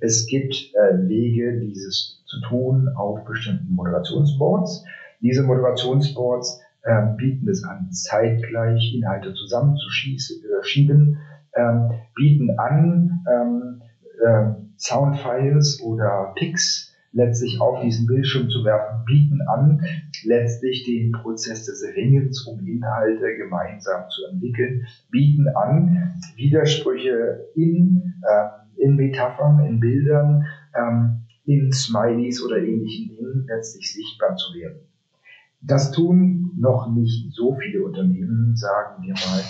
es 0.00 0.26
gibt 0.26 0.54
äh, 0.74 1.08
Wege, 1.08 1.60
dieses 1.60 2.22
zu 2.26 2.40
tun 2.40 2.88
auf 2.96 3.24
bestimmten 3.24 3.72
Moderationsboards. 3.74 4.84
Diese 5.20 5.42
Moderationsboards 5.42 6.60
ähm, 6.84 7.16
bieten 7.16 7.48
es 7.48 7.62
an, 7.64 7.90
zeitgleich 7.92 8.94
Inhalte 8.94 9.34
zusammenzuschieben, 9.34 11.18
ähm, 11.54 11.90
bieten 12.14 12.58
an, 12.58 13.18
Soundfiles 14.76 15.82
oder 15.82 16.32
Pics 16.36 16.92
letztlich 17.12 17.60
auf 17.60 17.80
diesen 17.82 18.06
Bildschirm 18.06 18.48
zu 18.48 18.64
werfen, 18.64 19.04
bieten 19.04 19.40
an, 19.42 19.82
letztlich 20.24 20.84
den 20.84 21.12
Prozess 21.12 21.66
des 21.66 21.84
Ringens 21.94 22.46
um 22.46 22.66
Inhalte 22.66 23.36
gemeinsam 23.36 24.08
zu 24.08 24.24
entwickeln, 24.30 24.86
bieten 25.10 25.48
an, 25.48 26.14
Widersprüche 26.36 27.46
in 27.54 28.14
äh, 28.22 28.61
in 28.82 28.96
Metaphern, 28.96 29.64
in 29.64 29.80
Bildern, 29.80 30.46
ähm, 30.74 31.22
in 31.44 31.72
Smileys 31.72 32.42
oder 32.44 32.58
ähnlichen 32.58 33.08
Dingen 33.08 33.46
letztlich 33.48 33.92
sichtbar 33.92 34.36
zu 34.36 34.54
werden. 34.54 34.80
Das 35.60 35.92
tun 35.92 36.50
noch 36.56 36.92
nicht 36.92 37.32
so 37.32 37.56
viele 37.56 37.84
Unternehmen, 37.84 38.56
sagen 38.56 39.02
wir 39.04 39.14
mal, 39.14 39.42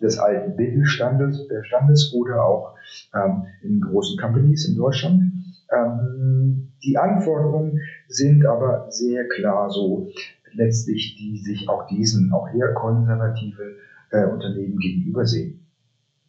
des 0.00 0.18
alten 0.18 0.56
Mittelstandes 0.56 1.48
äh, 1.50 1.64
Standes 1.64 2.12
oder 2.14 2.44
auch 2.44 2.74
ähm, 3.14 3.44
in 3.62 3.80
großen 3.80 4.18
Companies 4.18 4.68
in 4.68 4.76
Deutschland. 4.76 5.32
Ähm, 5.72 6.72
die 6.82 6.96
Anforderungen 6.96 7.78
sind 8.08 8.46
aber 8.46 8.86
sehr 8.90 9.28
klar 9.28 9.70
so, 9.70 10.08
letztlich, 10.52 11.16
die 11.16 11.38
sich 11.38 11.68
auch 11.68 11.86
diesen, 11.86 12.32
auch 12.32 12.48
eher 12.52 12.74
konservative 12.74 13.76
äh, 14.10 14.24
Unternehmen 14.24 14.78
gegenüber 14.78 15.26
sehen. 15.26 15.59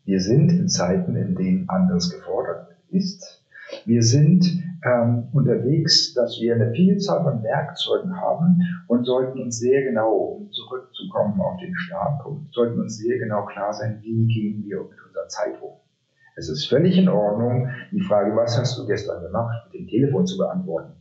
Wir 0.06 0.20
sind 0.20 0.52
in 0.52 0.68
Zeiten, 0.68 1.16
in 1.16 1.36
denen 1.36 1.70
anderes 1.70 2.10
gefordert 2.12 2.76
ist. 2.90 3.44
Wir 3.86 4.04
sind 4.04 4.46
ähm, 4.84 5.28
unterwegs, 5.32 6.14
dass 6.14 6.40
wir 6.42 6.56
eine 6.56 6.72
Vielzahl 6.74 7.24
von 7.24 7.44
Werkzeugen 7.44 8.20
haben 8.20 8.62
und 8.88 9.06
sollten 9.06 9.40
uns 9.40 9.60
sehr 9.60 9.84
genau, 9.84 10.14
um 10.14 10.52
zurückzukommen 10.52 11.40
auf 11.40 11.58
den 11.60 11.76
Startpunkt, 11.76 12.54
sollten 12.54 12.82
uns 12.82 12.98
sehr 12.98 13.18
genau 13.20 13.46
klar 13.46 13.74
sein, 13.74 14.00
wie 14.02 14.28
gehen 14.28 14.64
wir 14.66 14.82
mit 14.82 15.00
unserer 15.08 15.28
Zeit 15.28 15.62
um. 15.62 15.72
Es 16.36 16.50
ist 16.50 16.66
völlig 16.66 16.98
in 16.98 17.10
Ordnung, 17.10 17.70
die 17.92 18.02
Frage, 18.02 18.36
was 18.36 18.58
hast 18.58 18.78
du 18.78 18.88
gestern 18.88 19.22
gemacht, 19.22 19.66
mit 19.66 19.82
dem 19.82 19.88
Telefon 19.88 20.26
zu 20.26 20.38
beantworten. 20.38 20.94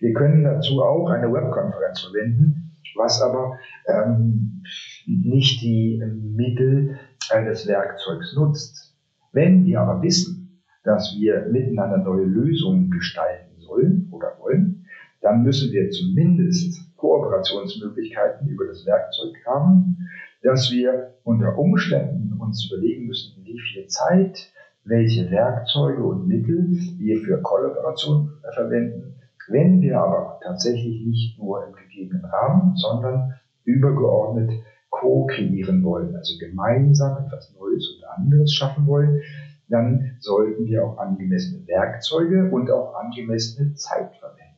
Wir 0.00 0.12
können 0.12 0.44
dazu 0.44 0.82
auch 0.82 1.10
eine 1.10 1.32
Webkonferenz 1.32 2.00
verwenden, 2.00 2.72
was 2.96 3.20
aber 3.22 3.58
ähm, 3.86 4.62
nicht 5.06 5.62
die 5.62 6.02
Mittel 6.34 6.98
eines 7.32 7.66
Werkzeugs 7.66 8.34
nutzt. 8.34 8.94
Wenn 9.32 9.64
wir 9.64 9.80
aber 9.80 10.02
wissen, 10.02 10.62
dass 10.84 11.14
wir 11.18 11.46
miteinander 11.50 11.98
neue 11.98 12.24
Lösungen 12.24 12.90
gestalten 12.90 13.60
sollen 13.60 14.08
oder 14.10 14.36
wollen, 14.40 14.86
dann 15.20 15.42
müssen 15.42 15.72
wir 15.72 15.90
zumindest 15.90 16.96
Kooperationsmöglichkeiten 16.96 18.48
über 18.48 18.66
das 18.66 18.86
Werkzeug 18.86 19.34
haben, 19.46 20.08
dass 20.42 20.70
wir 20.70 21.14
unter 21.24 21.58
Umständen 21.58 22.32
uns 22.38 22.70
überlegen 22.70 23.06
müssen, 23.06 23.44
wie 23.44 23.58
viel 23.58 23.86
Zeit, 23.88 24.52
welche 24.84 25.30
Werkzeuge 25.30 26.02
und 26.02 26.26
Mittel 26.26 26.70
wir 26.98 27.20
für 27.20 27.42
Kollaboration 27.42 28.32
verwenden. 28.54 29.14
Wenn 29.48 29.80
wir 29.80 30.00
aber 30.00 30.40
tatsächlich 30.42 31.04
nicht 31.06 31.38
nur 31.38 31.66
im 31.66 31.74
gegebenen 31.74 32.24
Rahmen, 32.24 32.76
sondern 32.76 33.34
übergeordnet 33.64 34.50
co-kreieren 34.90 35.82
wollen, 35.82 36.16
also 36.16 36.38
gemeinsam 36.38 37.24
etwas 37.26 37.54
Neues 37.58 37.88
und 37.96 38.04
anderes 38.16 38.52
schaffen 38.52 38.86
wollen, 38.86 39.20
dann 39.68 40.16
sollten 40.20 40.66
wir 40.66 40.84
auch 40.84 40.98
angemessene 40.98 41.66
Werkzeuge 41.66 42.50
und 42.50 42.70
auch 42.70 42.94
angemessene 42.94 43.74
Zeit 43.74 44.16
verwenden. 44.16 44.56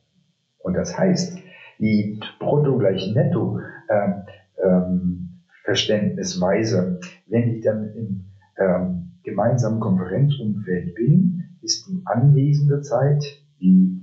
Und 0.59 0.73
das 0.75 0.97
heißt, 0.97 1.37
die 1.79 2.19
Brutto 2.39 2.77
gleich 2.77 3.13
Netto 3.13 3.59
ähm, 3.89 4.23
ähm, 4.63 5.41
Verständnisweise, 5.63 6.99
wenn 7.27 7.49
ich 7.49 7.63
dann 7.63 7.91
im 7.93 8.25
ähm, 8.57 9.11
gemeinsamen 9.23 9.79
Konferenzumfeld 9.79 10.95
bin, 10.95 11.43
ist 11.61 11.87
die 11.87 12.01
anwesende 12.05 12.81
Zeit, 12.81 13.23
die 13.59 14.01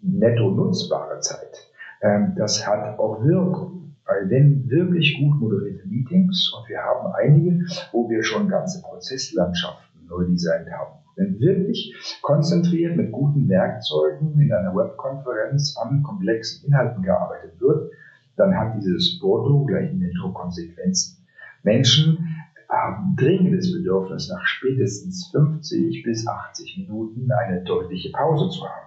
netto 0.00 0.50
nutzbare 0.50 1.20
Zeit, 1.20 1.70
ähm, 2.02 2.34
das 2.36 2.66
hat 2.66 2.98
auch 2.98 3.24
Wirkung. 3.24 3.85
Weil 4.06 4.30
wenn 4.30 4.68
wirklich 4.70 5.18
gut 5.18 5.40
moderierte 5.40 5.86
Meetings, 5.88 6.52
und 6.56 6.68
wir 6.68 6.78
haben 6.78 7.12
einige, 7.14 7.64
wo 7.92 8.08
wir 8.08 8.22
schon 8.22 8.48
ganze 8.48 8.80
Prozesslandschaften 8.82 10.06
neu 10.08 10.24
designt 10.24 10.70
haben, 10.70 10.98
wenn 11.16 11.40
wirklich 11.40 11.94
konzentriert 12.22 12.96
mit 12.96 13.10
guten 13.10 13.48
Werkzeugen 13.48 14.40
in 14.40 14.52
einer 14.52 14.74
Webkonferenz 14.76 15.76
an 15.76 16.02
komplexen 16.02 16.68
Inhalten 16.68 17.02
gearbeitet 17.02 17.60
wird, 17.60 17.90
dann 18.36 18.54
hat 18.56 18.76
dieses 18.76 19.18
Brutto 19.18 19.64
gleich 19.64 19.92
Netto 19.92 20.30
Konsequenzen. 20.32 21.26
Menschen 21.62 22.18
haben 22.68 23.16
dringendes 23.16 23.72
Bedürfnis, 23.72 24.28
nach 24.28 24.44
spätestens 24.46 25.28
50 25.32 26.02
bis 26.04 26.26
80 26.26 26.78
Minuten 26.78 27.30
eine 27.32 27.62
deutliche 27.64 28.10
Pause 28.12 28.50
zu 28.50 28.64
haben. 28.64 28.86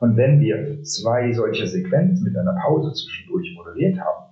Und 0.00 0.16
wenn 0.16 0.40
wir 0.40 0.82
zwei 0.82 1.32
solcher 1.32 1.66
Sequenzen 1.66 2.24
mit 2.24 2.36
einer 2.36 2.58
Pause 2.60 2.92
zwischendurch 2.92 3.54
moderiert 3.56 3.98
haben, 4.00 4.31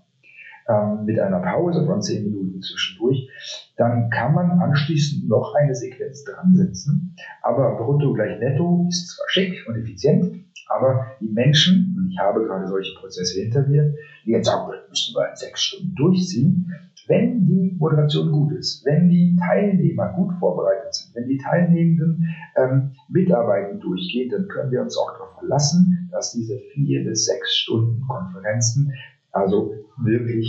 ähm, 0.71 1.05
mit 1.05 1.19
einer 1.19 1.41
Pause 1.41 1.85
von 1.85 2.01
10 2.01 2.25
Minuten 2.25 2.63
zwischendurch, 2.63 3.29
dann 3.77 4.11
kann 4.11 4.35
man 4.35 4.51
anschließend 4.61 5.29
noch 5.29 5.55
eine 5.55 5.75
Sequenz 5.75 6.25
dran 6.25 6.55
setzen. 6.55 7.17
Aber 7.43 7.77
brutto 7.77 8.13
gleich 8.13 8.39
netto 8.39 8.87
ist 8.89 9.09
zwar 9.09 9.29
schick 9.29 9.67
und 9.67 9.77
effizient, 9.77 10.45
aber 10.69 11.07
die 11.21 11.29
Menschen, 11.29 11.97
und 11.99 12.11
ich 12.11 12.19
habe 12.19 12.45
gerade 12.45 12.69
solche 12.69 12.95
Prozesse 13.01 13.41
hinter 13.41 13.67
mir, 13.67 13.95
die 14.25 14.31
jetzt 14.31 14.47
sagen, 14.47 14.71
das 14.71 14.89
müssen 14.89 15.15
wir 15.17 15.31
in 15.31 15.37
sechs 15.37 15.63
Stunden 15.65 15.95
durchziehen, 15.97 16.73
wenn 17.09 17.45
die 17.45 17.75
Moderation 17.77 18.31
gut 18.31 18.53
ist, 18.53 18.85
wenn 18.85 19.09
die 19.09 19.37
Teilnehmer 19.37 20.13
gut 20.13 20.33
vorbereitet 20.39 20.95
sind, 20.95 21.15
wenn 21.17 21.27
die 21.27 21.39
Teilnehmenden 21.39 22.29
ähm, 22.57 22.93
mitarbeiten 23.09 23.81
durchgehen, 23.81 24.31
dann 24.31 24.47
können 24.47 24.71
wir 24.71 24.83
uns 24.83 24.97
auch 24.97 25.13
darauf 25.15 25.39
verlassen, 25.39 26.09
dass 26.13 26.33
diese 26.33 26.57
vier 26.73 27.05
bis 27.05 27.25
sechs 27.25 27.57
Stunden 27.57 28.01
Konferenzen 28.07 28.93
also 29.33 29.75
wirklich 29.99 30.49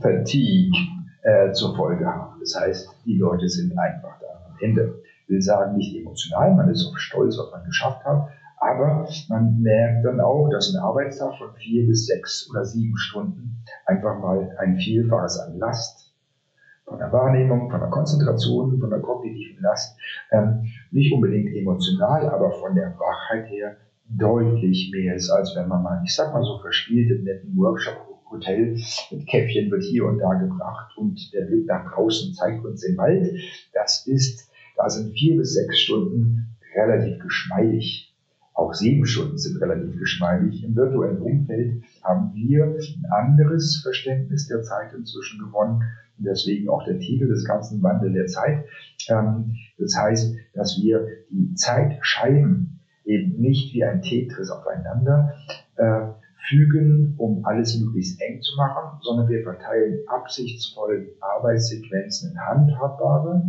Fatigue 0.00 0.78
äh, 1.22 1.52
zur 1.52 1.74
Folge 1.76 2.06
haben. 2.06 2.38
Das 2.40 2.58
heißt, 2.58 2.88
die 3.04 3.18
Leute 3.18 3.48
sind 3.48 3.76
einfach 3.78 4.18
da 4.20 4.26
am 4.50 4.56
Ende. 4.60 5.02
Ich 5.24 5.30
will 5.30 5.42
sagen, 5.42 5.76
nicht 5.76 5.96
emotional, 5.96 6.54
man 6.54 6.68
ist 6.68 6.86
auch 6.86 6.96
stolz, 6.98 7.38
was 7.38 7.50
man 7.50 7.64
geschafft 7.64 8.04
hat, 8.04 8.28
aber 8.58 9.08
man 9.28 9.60
merkt 9.60 10.04
dann 10.04 10.20
auch, 10.20 10.48
dass 10.50 10.74
ein 10.74 10.82
Arbeitstag 10.82 11.36
von 11.38 11.54
vier 11.54 11.86
bis 11.86 12.06
sechs 12.06 12.48
oder 12.50 12.64
sieben 12.64 12.96
Stunden 12.96 13.64
einfach 13.86 14.18
mal 14.18 14.54
ein 14.58 14.76
Vielfaches 14.76 15.38
an 15.38 15.58
Last 15.58 16.04
von 16.84 16.98
der 16.98 17.12
Wahrnehmung, 17.12 17.70
von 17.70 17.80
der 17.80 17.88
Konzentration, 17.88 18.78
von 18.78 18.90
der 18.90 19.00
kognitiven 19.00 19.62
Last, 19.62 19.98
ähm, 20.30 20.64
nicht 20.90 21.12
unbedingt 21.12 21.54
emotional, 21.54 22.28
aber 22.28 22.52
von 22.52 22.74
der 22.74 22.94
Wachheit 22.98 23.48
her 23.48 23.76
deutlich 24.08 24.90
mehr 24.92 25.14
ist, 25.14 25.30
als 25.30 25.54
wenn 25.56 25.68
man 25.68 25.82
mal, 25.82 26.02
ich 26.04 26.14
sag 26.14 26.32
mal 26.32 26.44
so, 26.44 26.58
verspielt 26.58 27.10
im 27.10 27.24
netten 27.24 27.56
Workshop-Hotel 27.56 28.76
mit 29.10 29.26
Käffchen 29.26 29.70
wird 29.70 29.82
hier 29.84 30.04
und 30.06 30.18
da 30.18 30.34
gebracht 30.34 30.96
und 30.96 31.32
der 31.32 31.46
Blick 31.46 31.66
nach 31.66 31.92
draußen 31.92 32.34
zeigt 32.34 32.64
uns 32.64 32.82
den 32.82 32.96
Wald. 32.96 33.38
Das 33.72 34.06
ist, 34.06 34.50
da 34.76 34.88
sind 34.88 35.12
vier 35.12 35.36
bis 35.36 35.54
sechs 35.54 35.78
Stunden 35.78 36.56
relativ 36.76 37.22
geschmeidig. 37.22 38.14
Auch 38.52 38.72
sieben 38.72 39.04
Stunden 39.04 39.36
sind 39.36 39.60
relativ 39.60 39.98
geschmeidig. 39.98 40.62
Im 40.62 40.76
virtuellen 40.76 41.20
Umfeld 41.20 41.82
haben 42.04 42.32
wir 42.34 42.64
ein 42.64 43.04
anderes 43.10 43.80
Verständnis 43.82 44.46
der 44.46 44.62
Zeit 44.62 44.92
inzwischen 44.94 45.40
gewonnen. 45.40 45.82
Und 46.16 46.24
deswegen 46.24 46.68
auch 46.68 46.84
der 46.84 47.00
Titel 47.00 47.26
des 47.26 47.44
ganzen 47.44 47.82
Wandel 47.82 48.12
der 48.12 48.26
Zeit. 48.26 48.64
Ähm, 49.08 49.56
das 49.76 49.96
heißt, 49.98 50.36
dass 50.54 50.80
wir 50.80 51.04
die 51.30 51.54
Zeitscheiben 51.54 52.73
eben 53.04 53.40
nicht 53.40 53.74
wie 53.74 53.84
ein 53.84 54.02
Tetris 54.02 54.50
aufeinander 54.50 55.34
äh, 55.76 56.06
fügen, 56.48 57.14
um 57.18 57.44
alles 57.44 57.78
möglichst 57.78 58.20
eng 58.20 58.40
zu 58.42 58.56
machen, 58.56 58.98
sondern 59.02 59.28
wir 59.28 59.42
verteilen 59.42 60.00
absichtsvoll 60.06 61.14
Arbeitssequenzen 61.20 62.32
in 62.32 62.40
handhabbare, 62.40 63.42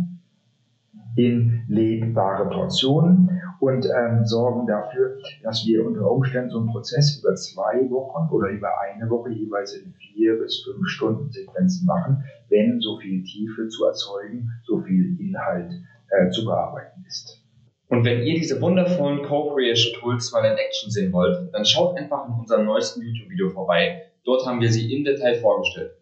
in 1.16 1.62
lebbare 1.68 2.48
Portionen 2.48 3.40
und 3.60 3.86
ähm, 3.86 4.24
sorgen 4.24 4.66
dafür, 4.66 5.16
dass 5.42 5.66
wir 5.66 5.86
unter 5.86 6.10
Umständen 6.10 6.50
so 6.50 6.58
einen 6.58 6.68
Prozess 6.68 7.18
über 7.18 7.34
zwei 7.34 7.90
Wochen 7.90 8.30
oder 8.30 8.50
über 8.50 8.68
eine 8.80 9.08
Woche 9.08 9.30
jeweils 9.30 9.74
in 9.74 9.92
vier 9.94 10.38
bis 10.38 10.62
fünf 10.62 10.86
Stunden 10.88 11.30
Sequenzen 11.30 11.86
machen, 11.86 12.24
wenn 12.48 12.80
so 12.80 12.98
viel 12.98 13.24
Tiefe 13.24 13.68
zu 13.68 13.86
erzeugen, 13.86 14.50
so 14.64 14.80
viel 14.80 15.18
Inhalt 15.18 15.72
äh, 16.10 16.28
zu 16.30 16.44
bearbeiten 16.44 17.04
ist. 17.06 17.45
Und 17.88 18.04
wenn 18.04 18.22
ihr 18.22 18.34
diese 18.34 18.60
wundervollen 18.60 19.22
Co-Creation 19.22 20.00
Tools 20.00 20.32
mal 20.32 20.44
in 20.44 20.56
Action 20.56 20.90
sehen 20.90 21.12
wollt, 21.12 21.52
dann 21.54 21.64
schaut 21.64 21.96
einfach 21.96 22.26
in 22.26 22.34
unserem 22.34 22.64
neuesten 22.66 23.02
YouTube-Video 23.02 23.50
vorbei. 23.50 24.10
Dort 24.24 24.44
haben 24.44 24.60
wir 24.60 24.70
sie 24.70 24.92
im 24.92 25.04
Detail 25.04 25.36
vorgestellt. 25.36 25.92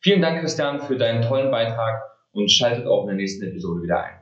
Vielen 0.00 0.20
Dank, 0.20 0.40
Christian, 0.40 0.80
für 0.80 0.96
deinen 0.96 1.22
tollen 1.22 1.50
Beitrag 1.50 2.02
und 2.32 2.50
schaltet 2.50 2.86
auch 2.86 3.02
in 3.02 3.08
der 3.08 3.16
nächsten 3.16 3.46
Episode 3.46 3.82
wieder 3.82 4.02
ein. 4.02 4.21